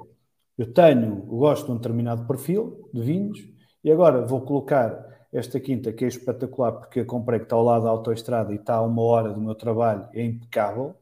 [0.58, 3.40] eu tenho, gosto de um determinado perfil de vinhos
[3.84, 7.64] e agora vou colocar esta quinta que é espetacular porque eu comprei que está ao
[7.64, 10.96] lado da autoestrada e está a uma hora do meu trabalho, é impecável,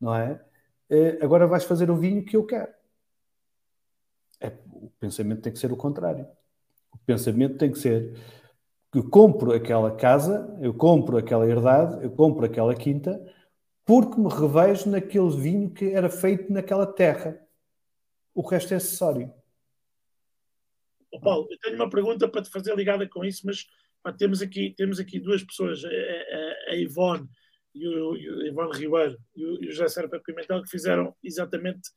[0.00, 0.44] não é?
[0.90, 2.72] Eh, agora vais fazer o vinho que eu quero.
[4.40, 6.26] É, o pensamento tem que ser o contrário.
[7.08, 8.14] Pensamento tem que ser
[8.94, 13.22] eu compro aquela casa, eu compro aquela herdade, eu compro aquela quinta,
[13.84, 17.38] porque me revejo naquele vinho que era feito naquela terra.
[18.34, 19.32] O resto é acessório.
[21.12, 23.66] Oh, Paulo, eu tenho uma pergunta para te fazer ligada com isso, mas
[24.02, 27.28] pá, temos, aqui, temos aqui duas pessoas, a, a, a Ivone
[27.74, 31.14] e o, e o Ivone Ribeiro e o, e o José Serpa Pimentel, que fizeram
[31.22, 31.90] exatamente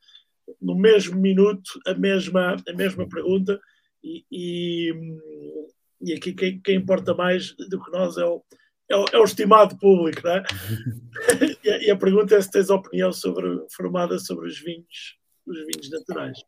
[0.62, 3.60] no mesmo minuto a mesma, a mesma pergunta
[4.04, 4.94] e, e
[6.02, 8.44] e aqui quem, quem, importa mais do que nós é o,
[8.90, 10.44] é o, é o estimado público, não é?
[11.64, 15.58] e, a, e, a, pergunta é se tens opinião sobre, formada sobre os vinhos, os
[15.60, 16.40] vinhos naturais.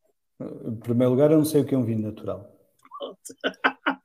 [0.41, 2.49] Em primeiro lugar, eu não sei o que é um vinho natural.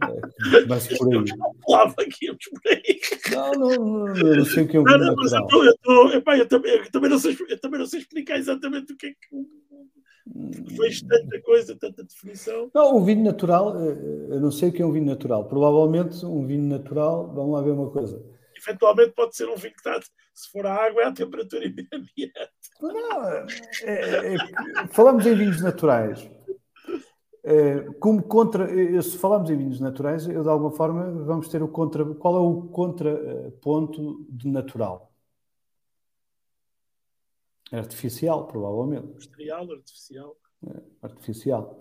[0.03, 1.25] É, mas por aí.
[1.65, 3.01] Falava aqui, por aí.
[3.31, 5.49] Não, não, não, eu não sei o que é um vinho não, natural.
[5.51, 8.93] Eu, eu, eu, eu, também, eu, também não sei, eu também não sei explicar exatamente
[8.93, 9.37] o que é que
[10.35, 12.71] Vejo tanta coisa, tanta definição.
[12.75, 13.97] Não, o vinho natural, eh,
[14.31, 15.47] eu não sei o que é um vinho natural.
[15.47, 18.23] Provavelmente um vinho natural, vamos lá ver uma coisa.
[18.57, 20.01] Eventualmente pode ser um vinho que está,
[20.35, 22.33] se for a água, é a temperatura ambiente.
[22.81, 23.47] Não, é,
[23.85, 24.39] é, é,
[24.91, 26.29] falamos em vinhos naturais.
[27.45, 28.69] É, como contra,
[29.03, 32.05] se falamos em vinhos naturais, eu de alguma forma vamos ter o contra.
[32.05, 35.08] Qual é o contraponto de natural?
[37.73, 39.07] Artificial, provavelmente.
[39.07, 40.37] Industrial, artificial.
[40.67, 41.81] É, artificial.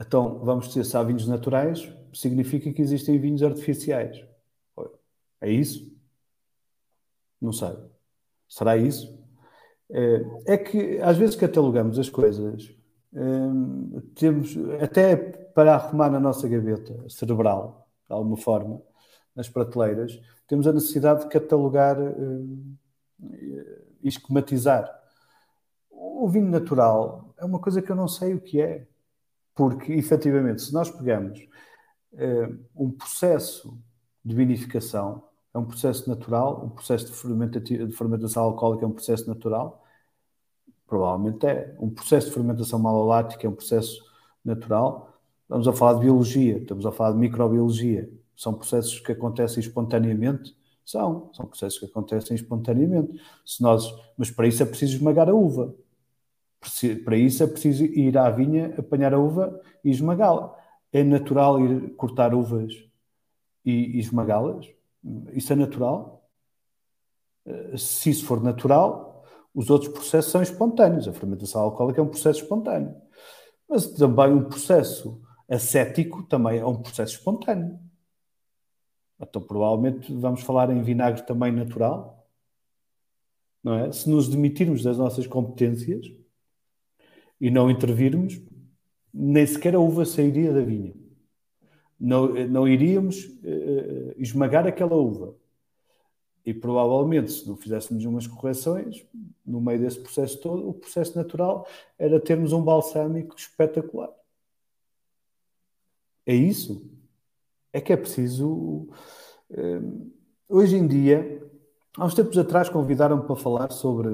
[0.00, 4.24] Então, vamos dizer, se há vinhos naturais, significa que existem vinhos artificiais.
[5.40, 5.90] É isso?
[7.40, 7.76] Não sei.
[8.48, 9.18] Será isso?
[9.90, 12.74] É, é que às vezes catalogamos as coisas,
[13.12, 18.82] hum, temos até para arrumar na nossa gaveta cerebral, de alguma forma,
[19.34, 22.76] nas prateleiras, temos a necessidade de catalogar hum,
[24.02, 24.90] e esquematizar.
[25.98, 28.86] O vinho natural é uma coisa que eu não sei o que é,
[29.54, 31.40] porque efetivamente, se nós pegamos
[32.12, 33.78] hum, um processo
[34.24, 35.22] de vinificação
[35.54, 39.82] é um processo natural, o um processo de, de fermentação alcoólica é um processo natural,
[40.86, 41.74] provavelmente é.
[41.80, 44.04] Um processo de fermentação malolática é um processo
[44.44, 45.18] natural.
[45.42, 48.06] Estamos a falar de biologia, estamos a falar de microbiologia.
[48.36, 50.54] São processos que acontecem espontaneamente?
[50.84, 53.18] São, são processos que acontecem espontaneamente.
[53.44, 55.74] Se nós, mas para isso é preciso esmagar a uva.
[57.04, 60.54] Para isso é preciso ir à vinha, apanhar a uva e esmagá-la.
[60.92, 62.72] É natural ir cortar uvas
[63.64, 64.66] e, esmagá-las?
[65.32, 66.28] Isso é natural?
[67.44, 71.06] Eh, se isso for natural, os outros processos são espontâneos.
[71.06, 72.94] A fermentação alcoólica é um processo espontâneo.
[73.68, 77.78] Mas também um processo acético também é um processo espontâneo.
[79.20, 82.28] Então, provavelmente, vamos falar em vinagre também natural.
[83.62, 83.92] Não é?
[83.92, 86.06] Se nos demitirmos das nossas competências
[87.40, 88.40] e não intervirmos,
[89.12, 90.94] nem sequer a uva sairia da vinha
[91.98, 95.34] não, não iríamos uh, esmagar aquela uva.
[96.44, 99.04] E provavelmente, se não fizéssemos umas correções,
[99.44, 101.66] no meio desse processo todo, o processo natural
[101.98, 104.12] era termos um balsâmico espetacular.
[106.24, 106.88] É isso.
[107.72, 108.88] É que é preciso.
[109.50, 110.12] Uh,
[110.48, 111.42] hoje em dia,
[111.96, 114.10] há uns tempos atrás, convidaram-me para falar sobre,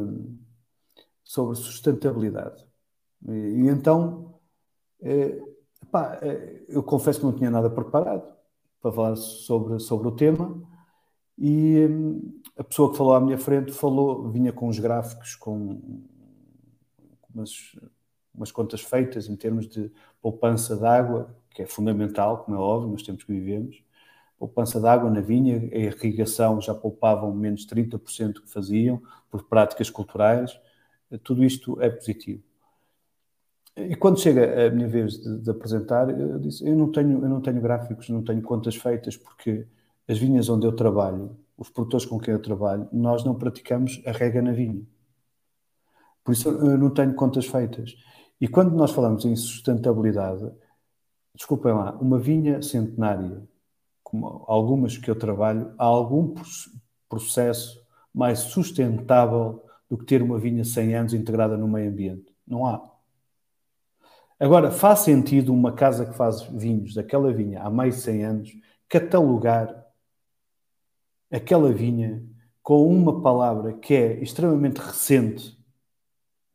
[1.23, 2.65] sobre sustentabilidade.
[3.29, 4.35] E, então.
[5.01, 5.53] Uh,
[5.93, 8.23] Pá, eh, eu confesso que não tinha nada preparado
[8.81, 10.63] para falar sobre, sobre o tema
[11.37, 15.81] e hum, a pessoa que falou à minha frente falou, vinha com os gráficos, com
[17.35, 17.77] umas,
[18.35, 22.91] umas contas feitas em termos de poupança de água, que é fundamental, como é óbvio,
[22.91, 23.85] nos tempos que vivemos.
[24.39, 29.91] Poupança de água na vinha, a irrigação já poupavam menos 30% que faziam por práticas
[29.91, 30.59] culturais.
[31.23, 32.43] Tudo isto é positivo.
[33.77, 37.29] E quando chega a minha vez de, de, apresentar, eu disse: eu não, tenho, eu
[37.29, 39.67] não tenho gráficos, não tenho contas feitas, porque
[40.07, 44.13] as vinhas onde eu trabalho, os produtores com quem eu trabalho, nós não praticamos a
[44.13, 44.83] rega na vinha.
[46.23, 47.97] Por isso eu não tenho contas feitas.
[48.41, 50.51] E quando nós falamos em sustentabilidade,
[51.35, 53.43] desculpem lá, uma vinha centenária,
[54.03, 56.35] como algumas que eu trabalho, há algum
[57.09, 62.35] processo mais sustentável do que ter uma vinha 100 anos integrada no meio ambiente?
[62.47, 62.92] Não há.
[64.43, 68.53] Agora, faz sentido uma casa que faz vinhos daquela vinha há mais de 100 anos
[68.89, 69.87] catalogar
[71.31, 72.21] aquela vinha
[72.61, 75.57] com uma palavra que é extremamente recente,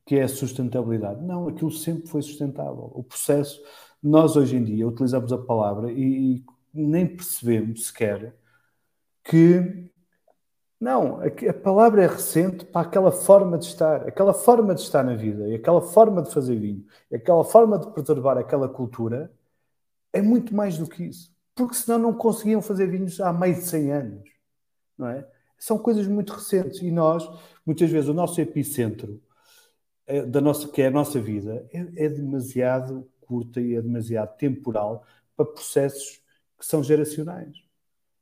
[0.05, 1.23] que é a sustentabilidade.
[1.23, 2.91] Não, aquilo sempre foi sustentável.
[2.93, 3.63] O processo,
[4.03, 8.35] nós hoje em dia utilizamos a palavra e, e nem percebemos sequer
[9.23, 9.89] que
[10.79, 15.15] não, a, palavra é recente para aquela forma de estar, aquela forma de estar na
[15.15, 19.31] vida, e aquela forma de fazer vinho, e aquela forma de preservar aquela cultura,
[20.13, 21.35] é muito mais do que isso.
[21.55, 24.29] Porque senão não conseguiam fazer vinhos há mais de 100 anos,
[24.97, 25.27] não é?
[25.57, 27.27] São coisas muito recentes e nós,
[27.65, 29.19] muitas vezes, o nosso epicentro
[30.05, 34.37] é, da nossa, que é a nossa vida é, é demasiado curta e é demasiado
[34.37, 35.03] temporal
[35.35, 36.21] para processos
[36.57, 37.66] que são geracionais.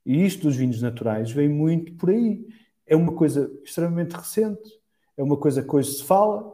[0.06, 2.46] E isto dos vinhos naturais vem muito por aí.
[2.86, 4.70] É uma coisa extremamente recente,
[5.18, 6.54] é uma coisa que hoje se fala.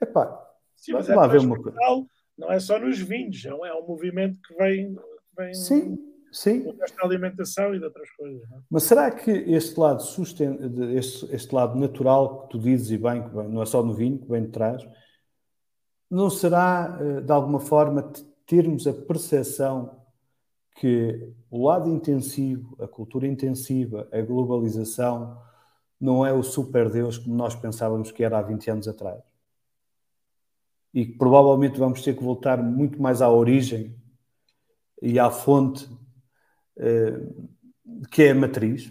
[0.00, 1.78] Epá, Sim, mas é lá ver uma coisa.
[2.36, 4.96] Não é só nos vinhos, é um, é um movimento que vem,
[5.36, 5.98] vem sim,
[6.32, 6.62] sim.
[6.72, 8.48] desta alimentação e de outras coisas.
[8.48, 8.56] Não?
[8.56, 8.60] É?
[8.70, 10.58] Mas será que este lado, susten...
[10.96, 14.18] este, este lado natural que tu dizes e bem, que não é só no vinho,
[14.18, 14.82] que vem de trás,
[16.10, 18.10] não será eh, de alguma forma
[18.46, 19.99] termos a percepção
[20.80, 25.38] que o lado intensivo, a cultura intensiva, a globalização,
[26.00, 29.22] não é o super Deus como nós pensávamos que era há 20 anos atrás.
[30.94, 33.94] E que provavelmente vamos ter que voltar muito mais à origem
[35.02, 35.86] e à fonte
[36.78, 37.28] eh,
[38.10, 38.90] que é a matriz.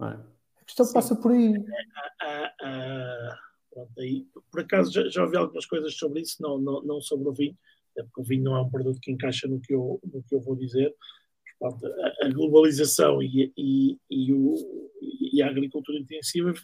[0.00, 0.04] É?
[0.04, 0.94] A questão Sim.
[0.94, 1.62] passa por aí.
[3.98, 4.26] aí.
[4.50, 7.58] Por acaso já, já ouvi algumas coisas sobre isso, não, não, não sobre o vinho,
[7.94, 10.40] porque o vinho não é um produto que encaixa no que eu, no que eu
[10.40, 10.94] vou dizer,
[11.62, 14.54] a globalização e, e, e, o,
[15.32, 16.54] e, a agricultura intensiva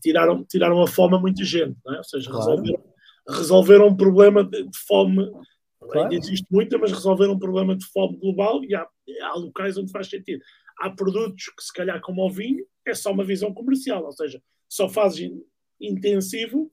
[0.00, 1.98] tiraram, tiraram a fome a muita gente, é?
[1.98, 2.50] ou seja, claro.
[2.50, 2.84] resolveram,
[3.28, 5.30] resolveram um problema de, de fome.
[5.78, 6.00] Claro.
[6.00, 8.86] Ainda existe muita, mas resolveram um problema de fome global e há,
[9.22, 10.42] há locais onde faz sentido.
[10.80, 14.42] há produtos que, se calhar, como o vinho, é só uma visão comercial, ou seja,
[14.68, 15.30] só fazes
[15.78, 16.70] intensivo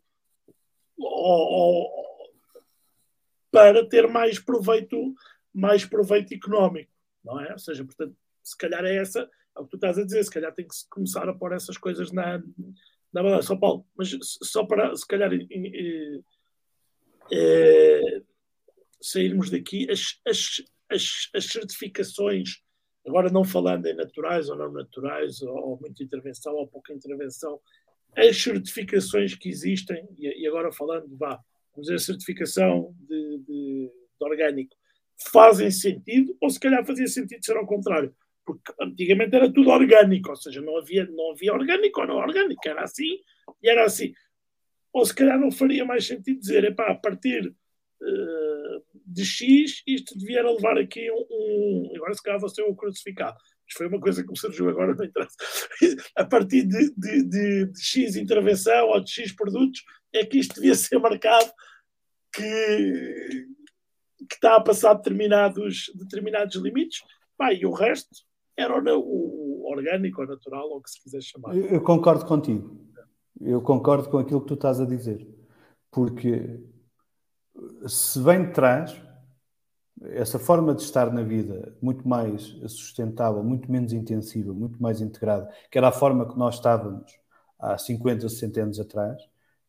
[0.98, 1.92] ou, ou,
[3.52, 5.14] para ter mais proveito,
[5.54, 6.91] mais proveito económico,
[7.24, 7.52] não é?
[7.52, 10.32] Ou seja, portanto, se calhar é essa, é o que tu estás a dizer, se
[10.32, 12.40] calhar tem que começar a pôr essas coisas na,
[13.14, 13.48] na balança.
[13.48, 15.32] Só Paulo, mas só para, se calhar,
[17.32, 18.22] é,
[19.02, 22.62] sairmos daqui, as, as, as, as certificações
[23.06, 27.60] agora não falando em naturais ou não naturais, ou, ou muita intervenção ou pouca intervenção,
[28.16, 31.40] as certificações que existem, e, agora falando, vá,
[31.72, 34.76] vamos dizer, certificação de, de, de, orgânico,
[35.30, 38.14] fazem sentido, ou se calhar fazia sentido ser ao contrário,
[38.46, 42.62] porque antigamente era tudo orgânico, ou seja, não havia, não havia orgânico ou não orgânico,
[42.66, 43.20] era assim
[43.62, 44.14] e era assim.
[44.94, 50.18] Ou se calhar não faria mais sentido dizer, epá, a partir uh, de X, isto
[50.18, 53.38] devia levar aqui um, um agora se calhar vou ser um crucificado,
[53.74, 55.36] foi uma coisa que me surgiu agora, não interessa.
[56.16, 60.56] A partir de, de, de, de, X intervenção ou de X produtos, é que isto
[60.56, 61.52] devia ser marcado
[62.34, 63.48] que,
[64.32, 67.04] que está a passar determinados, determinados limites.
[67.38, 68.10] Pá, e o resto
[68.56, 71.54] era o, o, orgânico ou natural, ou o que se quiser chamar.
[71.54, 72.80] Eu, eu concordo contigo.
[73.42, 75.28] Eu concordo com aquilo que tu estás a dizer.
[75.92, 76.64] Porque
[77.86, 78.96] se vem de trás,
[80.02, 85.54] essa forma de estar na vida muito mais sustentável, muito menos intensiva, muito mais integrada,
[85.70, 87.12] que era a forma que nós estávamos
[87.60, 89.22] há 50, 60 anos atrás.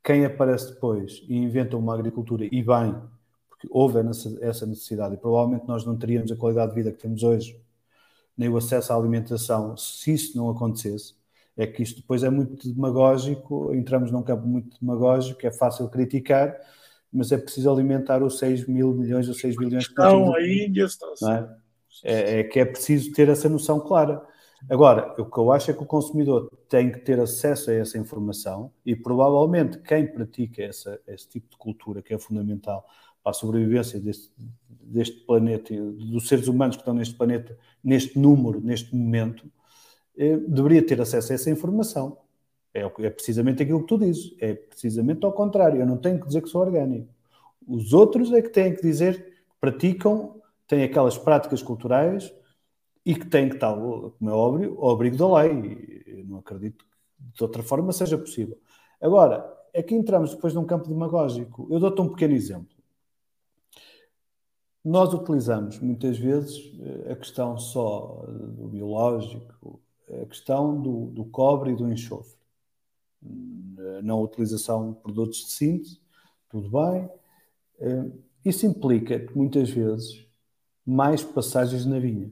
[0.05, 2.95] Quem aparece depois e inventa uma agricultura, e bem,
[3.63, 3.99] porque houve
[4.41, 7.61] essa necessidade, e provavelmente nós não teríamos a qualidade de vida que temos hoje,
[8.37, 11.15] nem o acesso à alimentação, se isso não acontecesse.
[11.57, 16.57] É que isto depois é muito demagógico, entramos num campo muito demagógico, é fácil criticar,
[17.13, 20.73] mas é preciso alimentar os 6 mil milhões ou 6 bilhões que estão aí.
[20.75, 21.57] Estão é?
[22.05, 24.23] É, é que é preciso ter essa noção clara.
[24.71, 27.99] Agora, o que eu acho é que o consumidor tem que ter acesso a essa
[27.99, 32.87] informação e provavelmente quem pratica essa, esse tipo de cultura, que é fundamental
[33.23, 34.33] para a sobrevivência deste,
[34.69, 39.51] deste planeta, dos seres humanos que estão neste planeta, neste número, neste momento,
[40.17, 42.19] eh, deveria ter acesso a essa informação.
[42.75, 44.35] É, é precisamente aquilo que tu dizes.
[44.41, 45.81] É precisamente ao contrário.
[45.81, 47.09] Eu não tenho que dizer que sou orgânico.
[47.67, 52.33] Os outros é que têm que dizer que praticam, têm aquelas práticas culturais
[53.05, 56.03] e que têm que estar, como é óbvio, ao abrigo da lei.
[56.07, 58.59] Eu não acredito que de outra forma seja possível.
[59.01, 59.45] Agora,
[59.77, 61.69] aqui entramos depois num campo demagógico.
[61.71, 62.72] Eu dou-te um pequeno exemplo.
[64.85, 69.81] Nós utilizamos muitas vezes eh, a questão só do biológico,
[70.23, 72.43] a questão do, do cobre e do enxofre
[74.03, 76.01] na utilização de produtos de síntese,
[76.51, 77.09] tudo bem.
[77.81, 78.11] Eh,
[78.45, 80.27] isso implica muitas vezes
[80.85, 82.31] mais passagens na vinha.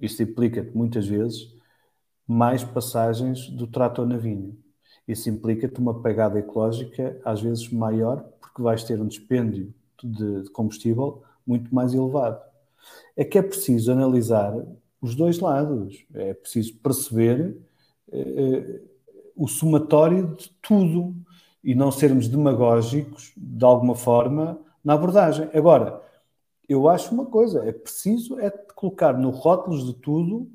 [0.00, 1.54] Isto implica muitas vezes
[2.26, 4.52] mais passagens do trator na vinha.
[5.06, 9.72] Isso implica-te uma pegada ecológica às vezes maior, porque vais ter um dispêndio
[10.02, 12.40] de combustível muito mais elevado.
[13.16, 14.54] É que é preciso analisar
[15.00, 16.04] os dois lados.
[16.14, 17.56] É preciso perceber
[18.12, 18.80] eh,
[19.34, 21.14] o somatório de tudo
[21.62, 25.50] e não sermos demagógicos de alguma forma na abordagem.
[25.52, 26.02] Agora,
[26.68, 30.50] eu acho uma coisa, é preciso é colocar no rótulos de tudo,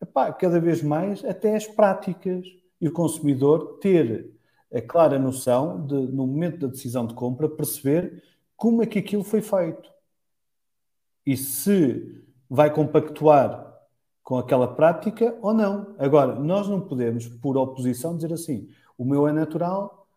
[0.00, 2.46] epá, cada vez mais até as práticas
[2.80, 4.30] e o consumidor ter
[4.72, 8.22] a clara noção de, no momento da decisão de compra, perceber
[8.56, 9.90] como é que aquilo foi feito.
[11.26, 13.74] E se vai compactuar
[14.22, 15.94] com aquela prática ou não.
[15.98, 20.08] Agora, nós não podemos, por oposição, dizer assim: o meu é natural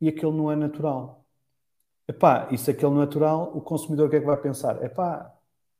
[0.00, 1.24] e aquele não é natural.
[2.06, 4.82] Epá, e se aquele é natural, o consumidor o que é que vai pensar?
[4.82, 5.32] Epá,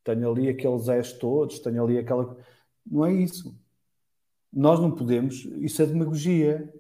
[0.03, 2.37] tenho ali aqueles és todos, tenho ali aquela.
[2.87, 3.55] Não é isso.
[4.53, 6.73] Nós não podemos, isso é demagogia.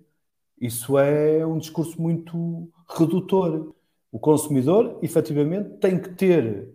[0.61, 3.75] Isso é um discurso muito redutor.
[4.15, 6.69] O consumidor, efetivamente, tem que ter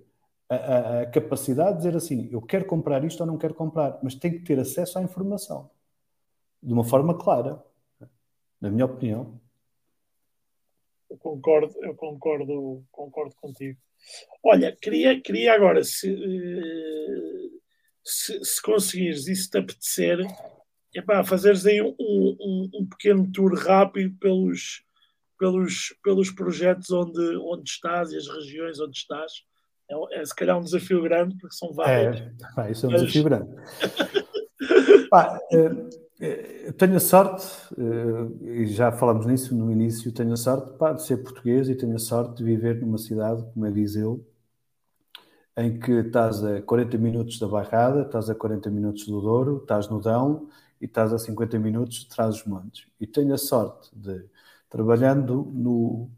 [0.50, 4.14] a, a, capacidade de dizer assim: eu quero comprar isto ou não quero comprar, mas
[4.14, 5.72] tem que ter acesso à informação
[6.62, 7.64] de uma forma clara,
[8.60, 9.40] na minha opinião.
[11.10, 13.80] Eu concordo, eu concordo, concordo contigo.
[14.44, 16.14] Olha, queria, queria agora, se,
[18.04, 20.20] se, se conseguires e se te apetecer,
[20.94, 24.84] epá, fazeres aí um, um, um, pequeno tour rápido pelos,
[25.40, 29.32] pelos, pelos projetos onde, onde estás e as regiões onde estás
[29.90, 32.22] é, é se calhar um desafio grande, porque são vários.
[32.22, 33.02] É, pá, isso é um mas...
[33.02, 33.50] desafio grande.
[35.10, 35.40] pá,
[36.22, 40.94] eh, tenho a sorte, eh, e já falamos nisso no início, tenho a sorte pá,
[40.94, 44.24] de ser português e tenho a sorte de viver numa cidade como é Viseu,
[45.58, 49.90] em que estás a 40 minutos da Barrada, estás a 40 minutos do Douro, estás
[49.90, 52.86] no Dão e estás a 50 minutos de Trás-os-Montes.
[53.00, 54.26] E tenho a sorte de,
[54.70, 56.10] trabalhando no,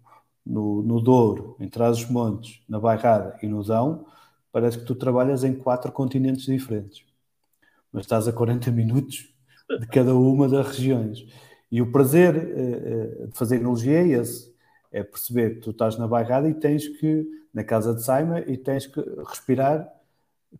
[0.45, 4.05] no, no Douro, em Trás-os-Montes, na Barrada e no Dão,
[4.51, 7.05] parece que tu trabalhas em quatro continentes diferentes.
[7.91, 9.33] Mas estás a 40 minutos
[9.79, 11.25] de cada uma das regiões.
[11.71, 14.51] E o prazer uh, uh, de fazer analogia é esse.
[14.91, 18.57] É perceber que tu estás na Bairrada e tens que, na casa de Saima, e
[18.57, 19.89] tens que respirar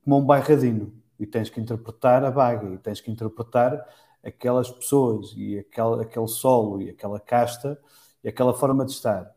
[0.03, 0.93] como um bairradino.
[1.19, 3.85] E tens que interpretar a baga, e tens que interpretar
[4.23, 7.79] aquelas pessoas, e aquele, aquele solo, e aquela casta,
[8.23, 9.33] e aquela forma de estar.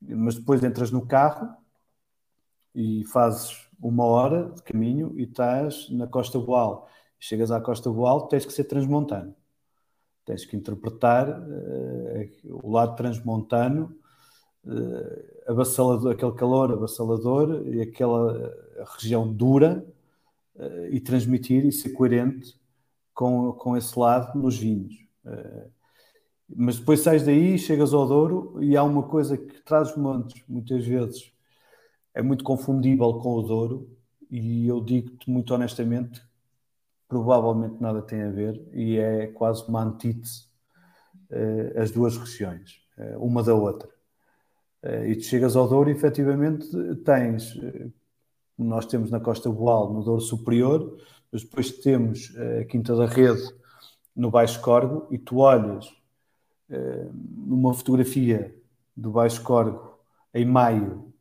[0.00, 1.48] Mas depois entras no carro
[2.74, 6.88] e fazes uma hora de caminho e estás na Costa Boal.
[7.18, 9.34] Chegas à Costa Boal, tens que ser transmontano.
[10.24, 13.96] Tens que interpretar uh, o lado transmontano,
[14.64, 18.54] uh, avassalador, aquele calor avassalador e aquela
[18.94, 19.84] região dura
[20.54, 22.57] uh, e transmitir e ser coerente
[23.18, 24.94] com, com esse lado nos vinhos.
[25.24, 25.68] Uh,
[26.48, 30.86] mas depois sais daí, chegas ao Douro e há uma coisa que traz montes, muitas
[30.86, 31.32] vezes,
[32.14, 33.90] é muito confundível com o Douro
[34.30, 36.22] e eu digo-te muito honestamente
[37.08, 40.44] provavelmente nada tem a ver e é quase uma antítese
[41.32, 43.88] uh, as duas regiões, uh, uma da outra.
[45.08, 46.68] E tu chegas ao Douro e efetivamente
[47.04, 47.58] tens,
[48.56, 50.96] nós temos na Costa Boal, no Douro Superior,
[51.32, 53.42] mas depois temos a Quinta da Rede
[54.14, 55.92] no Baixo Corgo e tu olhas
[57.10, 58.54] numa fotografia
[58.96, 59.98] do Baixo Corgo
[60.34, 61.12] em maio,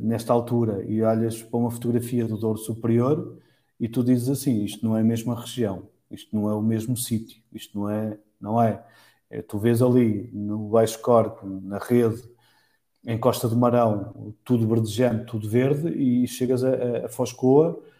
[0.00, 3.38] nesta altura, e olhas para uma fotografia do Douro Superior
[3.78, 6.96] e tu dizes assim: isto não é a mesma região, isto não é o mesmo
[6.96, 8.84] sítio, isto não é, não é.
[9.48, 12.22] Tu vês ali no Baixo Corpo, na rede,
[13.04, 17.95] em Costa do Marão, tudo verdejante, tudo verde, e chegas a, a Foscoa, eh,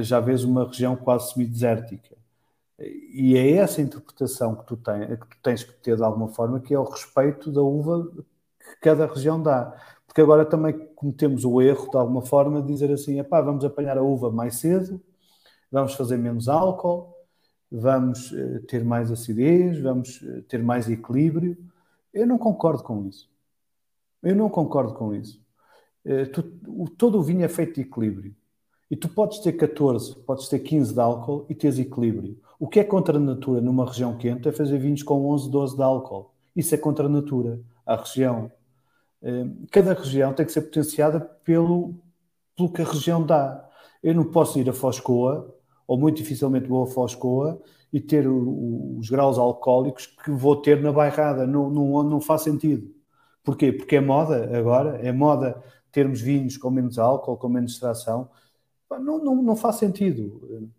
[0.00, 2.16] já vês uma região quase semidesértica.
[2.78, 6.60] E é essa interpretação que tu, tens, que tu tens que ter de alguma forma,
[6.60, 8.10] que é o respeito da uva
[8.58, 9.76] que cada região dá.
[10.06, 14.02] Porque agora também cometemos o erro, de alguma forma, de dizer assim: vamos apanhar a
[14.02, 15.00] uva mais cedo,
[15.70, 17.14] vamos fazer menos álcool,
[17.70, 21.56] vamos uh, ter mais acidez, vamos uh, ter mais equilíbrio.
[22.12, 23.28] Eu não concordo com isso.
[24.22, 25.42] Eu não concordo com isso.
[26.96, 28.34] Todo o vinho é feito de equilíbrio.
[28.90, 32.38] E tu podes ter 14, podes ter 15 de álcool e teres equilíbrio.
[32.58, 35.76] O que é contra a natura numa região quente é fazer vinhos com 11, 12
[35.76, 36.30] de álcool.
[36.54, 37.60] Isso é contra a natura.
[37.84, 38.50] A região.
[39.70, 41.94] Cada região tem que ser potenciada pelo,
[42.56, 43.68] pelo que a região dá.
[44.02, 45.54] Eu não posso ir a Foscoa
[45.86, 47.60] ou muito dificilmente vou a Foscoa
[47.92, 51.46] e ter os graus alcoólicos que vou ter na bairrada.
[51.46, 52.92] Não, não, não faz sentido.
[53.42, 53.72] Porquê?
[53.72, 55.62] Porque é moda agora, é moda
[55.92, 58.28] termos vinhos com menos álcool, com menos extração.
[58.98, 60.70] Não, não, não faz sentido.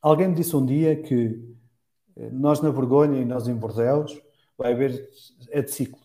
[0.00, 1.56] Alguém me disse um dia que
[2.16, 4.20] eh, nós na Borgonha e nós em Bordeaux
[4.56, 5.08] vai haver,
[5.50, 6.04] é de ciclos.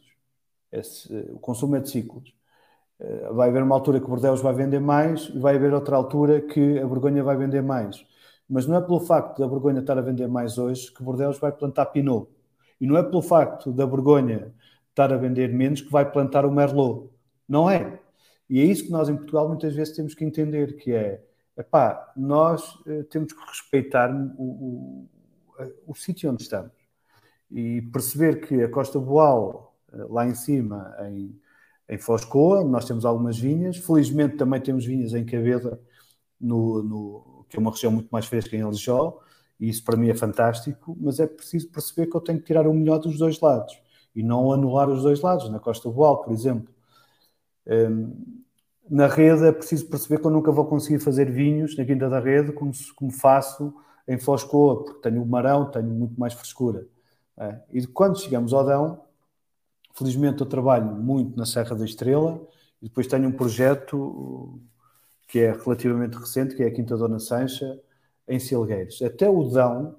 [0.72, 2.34] Esse, o consumo é de ciclos.
[3.00, 6.42] Eh, vai haver uma altura que Bordeaux vai vender mais e vai haver outra altura
[6.42, 8.06] que a Borgonha vai vender mais.
[8.50, 11.52] Mas não é pelo facto da Borgonha estar a vender mais hoje que Bordeaux vai
[11.52, 12.28] plantar Pinot.
[12.82, 14.54] E não é pelo facto da Borgonha
[14.90, 17.10] estar a vender menos que vai plantar o Merlot.
[17.48, 18.00] Não é.
[18.50, 21.24] E é isso que nós em Portugal muitas vezes temos que entender, que é,
[21.58, 25.10] epá, nós eh, temos que respeitar o, o,
[25.88, 26.72] o sítio onde estamos.
[27.52, 31.40] E perceber que a Costa Boal, eh, lá em cima, em,
[31.88, 33.78] em Foscoa, nós temos algumas vinhas.
[33.78, 35.80] Felizmente também temos vinhas em Cabeda,
[36.40, 39.20] no, no que é uma região muito mais fresca em Alijó,
[39.60, 42.68] e isso para mim é fantástico, mas é preciso perceber que eu tenho que tirar
[42.68, 43.82] o melhor dos dois lados
[44.16, 45.50] e não anular os dois lados.
[45.50, 46.74] Na Costa Boal, por exemplo,
[47.68, 48.39] hum,
[48.90, 52.20] na rede é preciso perceber que eu nunca vou conseguir fazer vinhos na Quinta da
[52.20, 53.74] Rede como, como faço
[54.08, 56.88] em Foscoa, porque tenho o marão, tenho muito mais frescura.
[57.38, 57.60] É?
[57.72, 59.02] E quando chegamos ao Dão,
[59.94, 62.42] felizmente eu trabalho muito na Serra da Estrela
[62.82, 64.60] e depois tenho um projeto
[65.28, 67.80] que é relativamente recente, que é a Quinta Dona Sancha,
[68.28, 69.02] em Silgueiros.
[69.04, 69.96] Até o Dão,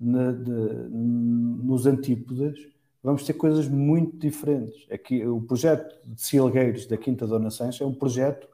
[0.00, 0.50] na, de,
[0.90, 2.58] nos Antípodas,
[3.02, 4.86] vamos ter coisas muito diferentes.
[4.90, 8.48] Aqui, o projeto de Silgueiros da Quinta Dona Sancha é um projeto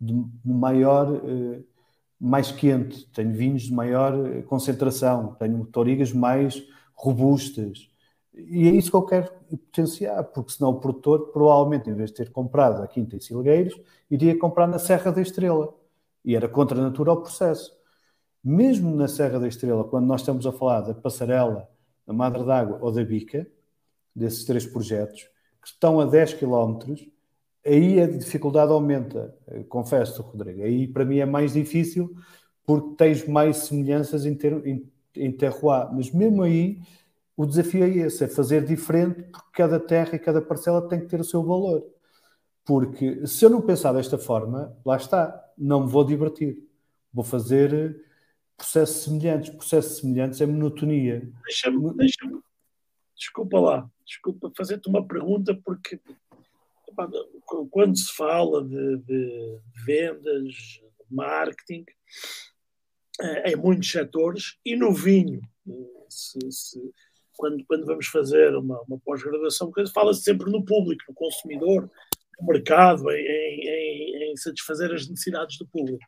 [0.00, 1.60] de maior, eh,
[2.20, 6.62] mais quente, tenho vinhos de maior eh, concentração, tenho torigas mais
[6.94, 7.90] robustas,
[8.36, 12.16] e é isso que eu quero potenciar, porque senão o produtor, provavelmente, em vez de
[12.16, 13.80] ter comprado a Quinta em Silgueiros,
[14.10, 15.74] iria comprar na Serra da Estrela.
[16.22, 17.74] E era contra a natura o processo.
[18.44, 21.68] Mesmo na Serra da Estrela, quando nós estamos a falar da Passarela,
[22.06, 23.46] da Madre d'Água ou da Bica,
[24.16, 25.22] desses três projetos,
[25.60, 26.78] que estão a 10 km,
[27.64, 29.36] aí a dificuldade aumenta,
[29.68, 30.62] confesso, Rodrigo.
[30.62, 32.16] Aí para mim é mais difícil
[32.64, 35.88] porque tens mais semelhanças em, ter, em, em terroir.
[35.92, 36.80] Mas mesmo aí
[37.36, 41.06] o desafio é esse, é fazer diferente, porque cada terra e cada parcela tem que
[41.06, 41.86] ter o seu valor.
[42.64, 46.58] Porque se eu não pensar desta forma, lá está, não me vou divertir.
[47.12, 48.04] Vou fazer
[48.56, 49.50] processos semelhantes.
[49.50, 51.30] Processos semelhantes é monotonia.
[51.44, 52.40] Deixa-me, deixa-me,
[53.14, 56.00] desculpa lá, desculpa fazer-te uma pergunta, porque
[57.70, 61.84] quando se fala de, de vendas, de marketing,
[63.20, 65.40] eh, em muitos setores, e no vinho,
[66.08, 66.80] se, se,
[67.36, 71.90] quando, quando vamos fazer uma, uma pós-graduação, fala-se sempre no público, no consumidor,
[72.40, 76.04] no mercado, em, em, em, satisfazer as necessidades do público.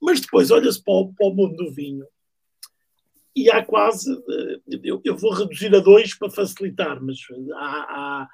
[0.00, 2.04] Mas depois olha-se para, para, o mundo do vinho
[3.34, 7.18] e há quase, eh, eu, eu, vou reduzir a dois para facilitar, mas
[7.54, 8.28] há, há,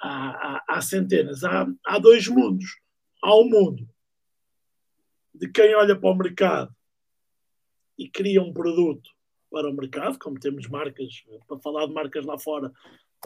[0.00, 2.66] há, há centenas, há, há dois mundos.
[3.22, 3.88] Há um mundo
[5.34, 6.74] de quem olha para o mercado
[7.98, 9.10] e cria um produto
[9.50, 12.72] para o mercado, como temos marcas, para falar de marcas lá fora,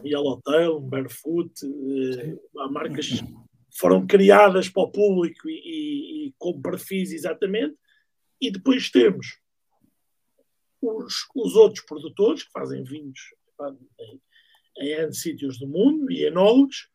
[0.04, 3.24] Yellowtail, Barefoot, eh, há marcas que
[3.78, 7.76] foram criadas para o público e, e, e com perfis exatamente,
[8.40, 9.38] e depois temos
[10.80, 13.20] os, os outros produtores que fazem vinhos
[14.00, 14.20] em,
[14.78, 16.90] em N sítios do mundo e enólogos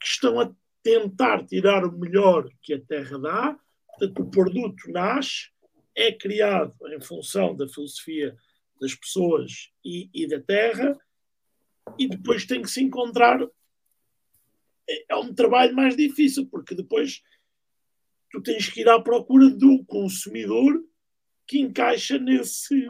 [0.00, 0.52] que estão a
[0.82, 5.50] tentar tirar o melhor que a terra dá, portanto o produto nasce
[5.94, 8.36] é criado em função da filosofia
[8.80, 10.98] das pessoas e, e da terra,
[11.98, 13.42] e depois tem que se encontrar.
[14.88, 17.22] É, é um trabalho mais difícil, porque depois
[18.30, 20.82] tu tens que ir à procura do consumidor
[21.50, 22.88] que encaixa nesse,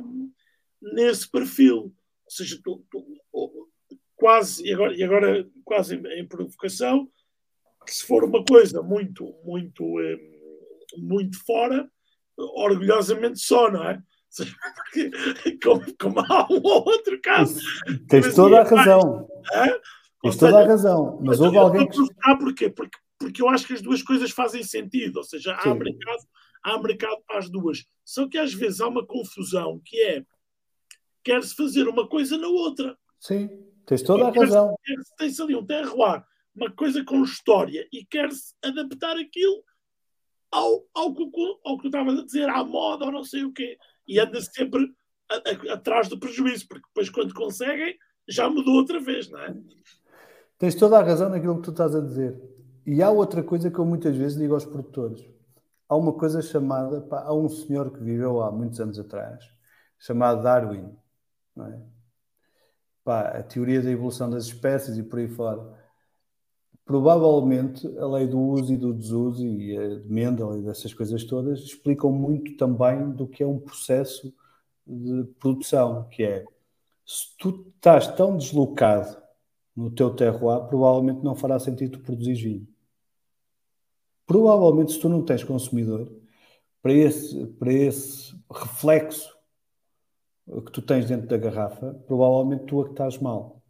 [0.82, 1.76] nesse perfil.
[2.24, 3.06] Ou seja, tu, tu,
[4.14, 7.08] quase, e agora, e agora quase em, em, provocação,
[7.86, 10.18] que se for uma coisa muito, muito, eh,
[10.98, 11.90] muito fora,
[12.36, 14.02] orgulhosamente só, não é?
[14.76, 15.10] Porque,
[15.62, 17.58] como, como há um ou outro caso.
[18.08, 19.26] Tens toda a razão.
[19.54, 19.80] É?
[20.22, 21.18] Tens toda a razão.
[21.24, 21.98] Mas houve alguém que.
[22.24, 22.68] Ah, porquê?
[22.68, 25.16] Porque, porque eu acho que as duas coisas fazem sentido.
[25.16, 26.22] Ou seja, há mercado,
[26.62, 27.84] há mercado para as duas.
[28.04, 30.24] Só que às vezes há uma confusão que é
[31.22, 32.96] quer-se fazer uma coisa na outra.
[33.18, 33.48] Sim,
[33.86, 34.74] tens toda a razão.
[35.18, 39.62] Tem-se ali um terroir, uma coisa com história, e quer-se adaptar aquilo
[40.50, 41.22] ao, ao, que,
[41.64, 43.78] ao que eu estava a dizer, à moda ou não sei o quê.
[44.08, 44.90] E anda sempre
[45.30, 47.96] a, a, atrás do prejuízo, porque depois, quando conseguem,
[48.28, 49.54] já mudou outra vez, não é?
[50.58, 52.40] Tens toda a razão naquilo que tu estás a dizer.
[52.86, 55.24] E há outra coisa que eu muitas vezes digo aos produtores.
[55.90, 59.44] Há uma coisa chamada, pá, há um senhor que viveu há muitos anos atrás,
[59.98, 60.96] chamado Darwin,
[61.58, 61.80] é?
[63.04, 65.78] Pá, a teoria da evolução das espécies e por aí fora
[66.90, 71.22] provavelmente a lei do uso e do desuso e a de Mendel e dessas coisas
[71.22, 74.34] todas explicam muito também do que é um processo
[74.84, 76.44] de produção, que é
[77.06, 79.16] se tu estás tão deslocado
[79.76, 82.68] no teu terroir, provavelmente não fará sentido produzir vinho.
[84.30, 86.08] Provavelmente, se tu não tens consumidor,
[86.80, 89.28] para esse, para esse reflexo
[90.46, 93.60] que tu tens dentro da garrafa, provavelmente tu é que estás mal.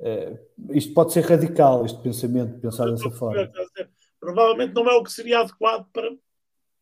[0.00, 0.38] Uh,
[0.74, 3.50] isto pode ser radical, este pensamento, pensar dessa forma.
[4.20, 6.14] Provavelmente não é o que seria adequado para,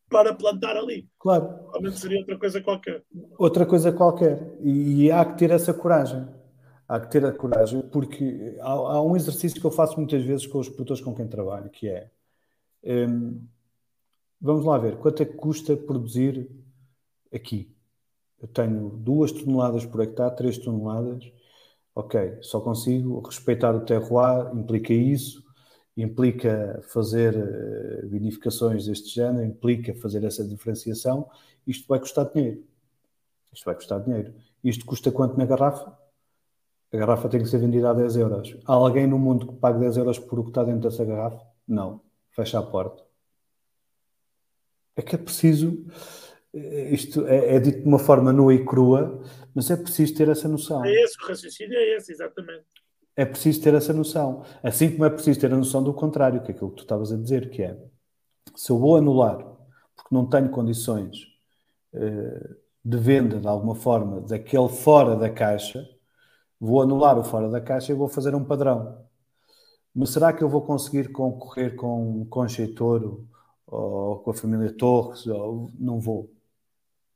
[0.09, 1.07] para plantar ali.
[1.17, 1.47] Claro.
[1.47, 3.03] Provavelmente seria outra coisa qualquer.
[3.39, 4.57] Outra coisa qualquer.
[4.59, 6.27] E, e há que ter essa coragem.
[6.85, 10.45] Há que ter a coragem, porque há, há, um exercício que eu faço muitas vezes
[10.45, 12.11] com os produtores com quem trabalho, que é
[12.85, 13.41] um,
[14.39, 16.49] vamos lá ver, quanto é que custa produzir
[17.33, 17.75] aqui?
[18.41, 21.31] Eu tenho duas toneladas por hectare, três toneladas
[21.95, 25.41] ok, só consigo respeitar o terroir, implica isso,
[25.95, 31.29] implica fazer uh, vinificações deste género, implica fazer essa diferenciação,
[31.65, 32.63] isto vai custar dinheiro.
[33.53, 34.33] Isto vai custar dinheiro.
[34.61, 35.97] Isto custa quanto na garrafa?
[36.91, 38.57] A garrafa tem que ser vendida a 10 euros.
[38.65, 41.41] Há alguém no mundo que pague 10 euros por o que está dentro dessa garrafa?
[41.65, 42.01] Não.
[42.35, 43.03] Fecha a porta.
[44.95, 45.85] É que é preciso
[46.91, 49.21] isto é, é, dito de uma forma nua e crua,
[49.53, 50.85] mas é preciso ter essa noção.
[50.85, 52.63] É esse, o raciocínio é esse, exatamente.
[53.13, 54.45] É preciso ter essa noção.
[54.63, 57.11] Assim como é preciso ter a noção do contrário, que é aquilo que tu estavas
[57.11, 57.77] a dizer, que é
[58.55, 59.37] se eu vou anular
[59.95, 61.17] porque não tenho condições
[61.93, 65.87] uh, de venda de alguma forma daquele fora da caixa,
[66.59, 69.04] vou anular o fora da caixa e vou fazer um padrão.
[69.95, 73.25] Mas será que eu vou conseguir concorrer com um Concheitoro
[73.65, 75.25] ou com a família Torres?
[75.25, 75.71] Ou...
[75.79, 76.29] Não vou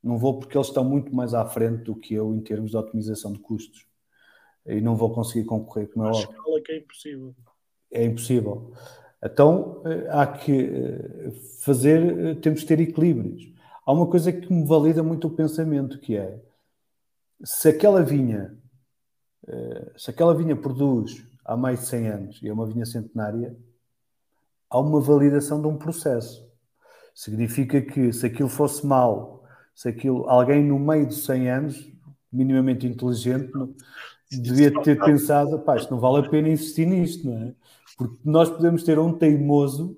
[0.02, 2.78] não vou porque eles estão muito mais à frente do que eu em termos de
[2.78, 3.86] otimização de custos.
[4.66, 6.22] E não vou conseguir concorrer, é óbvio.
[6.22, 7.36] escala que é impossível.
[7.92, 8.74] é impossível.
[9.22, 10.72] Então há que
[11.60, 13.52] fazer, temos que ter equilíbrios.
[13.86, 16.40] Há uma coisa que me valida muito o pensamento, que é
[17.44, 18.58] se aquela vinha,
[19.98, 23.58] se aquela vinha produz há mais de 100 anos e é uma vinha centenária,
[24.70, 26.48] há uma validação de um processo.
[27.14, 29.44] Significa que se aquilo fosse mal,
[29.74, 31.92] se aquilo, alguém no meio de 100 anos,
[32.32, 33.52] minimamente inteligente,
[34.32, 37.54] devia ter pensado, pá, isto não vale a pena insistir nisto, não é?
[37.98, 39.98] Porque nós podemos ter um teimoso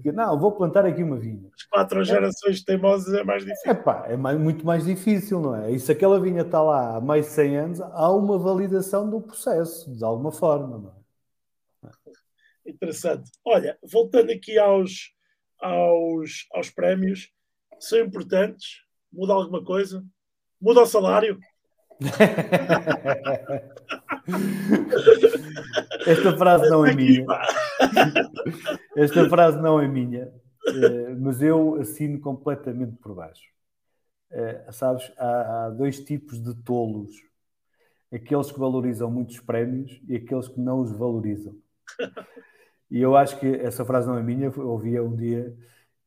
[0.00, 1.50] que, não, vou plantar aqui uma vinha.
[1.74, 2.04] Quatro é.
[2.04, 3.68] gerações teimosas é mais difícil.
[3.68, 5.72] É pá, é mais, muito mais difícil, não é?
[5.72, 9.20] E se aquela vinha está lá há mais de 100 anos, há uma validação do
[9.20, 10.92] processo, de alguma forma, não é?
[12.70, 13.28] Interessante.
[13.44, 15.10] Olha, voltando aqui aos,
[15.60, 17.32] aos, aos prémios,
[17.80, 18.84] são importantes?
[19.12, 20.04] Muda alguma coisa?
[20.60, 21.40] Muda o salário?
[26.06, 27.26] Esta frase não é minha.
[28.96, 30.32] Esta frase não é minha,
[30.66, 33.48] eh, mas eu assino completamente por baixo.
[34.30, 37.14] Eh, sabes, há, dois tipos de tolos:
[38.12, 41.56] aqueles que valorizam muitos prémios e aqueles que não os valorizam.
[42.90, 45.56] E eu acho que essa frase não é minha, eu ouvi um dia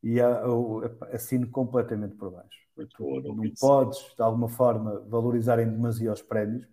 [0.02, 0.82] e eu
[1.12, 2.58] assino completamente por baixo.
[2.96, 6.66] Tu não podes, de alguma forma, valorizar em demasia os prémios,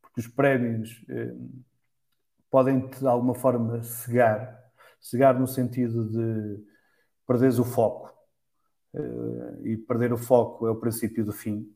[0.00, 1.34] porque os prémios eh,
[2.50, 4.66] podem, de alguma forma, cegar
[5.00, 6.64] cegar no sentido de
[7.26, 8.12] perderes o foco.
[8.94, 11.70] Eh, e perder o foco é o princípio do fim.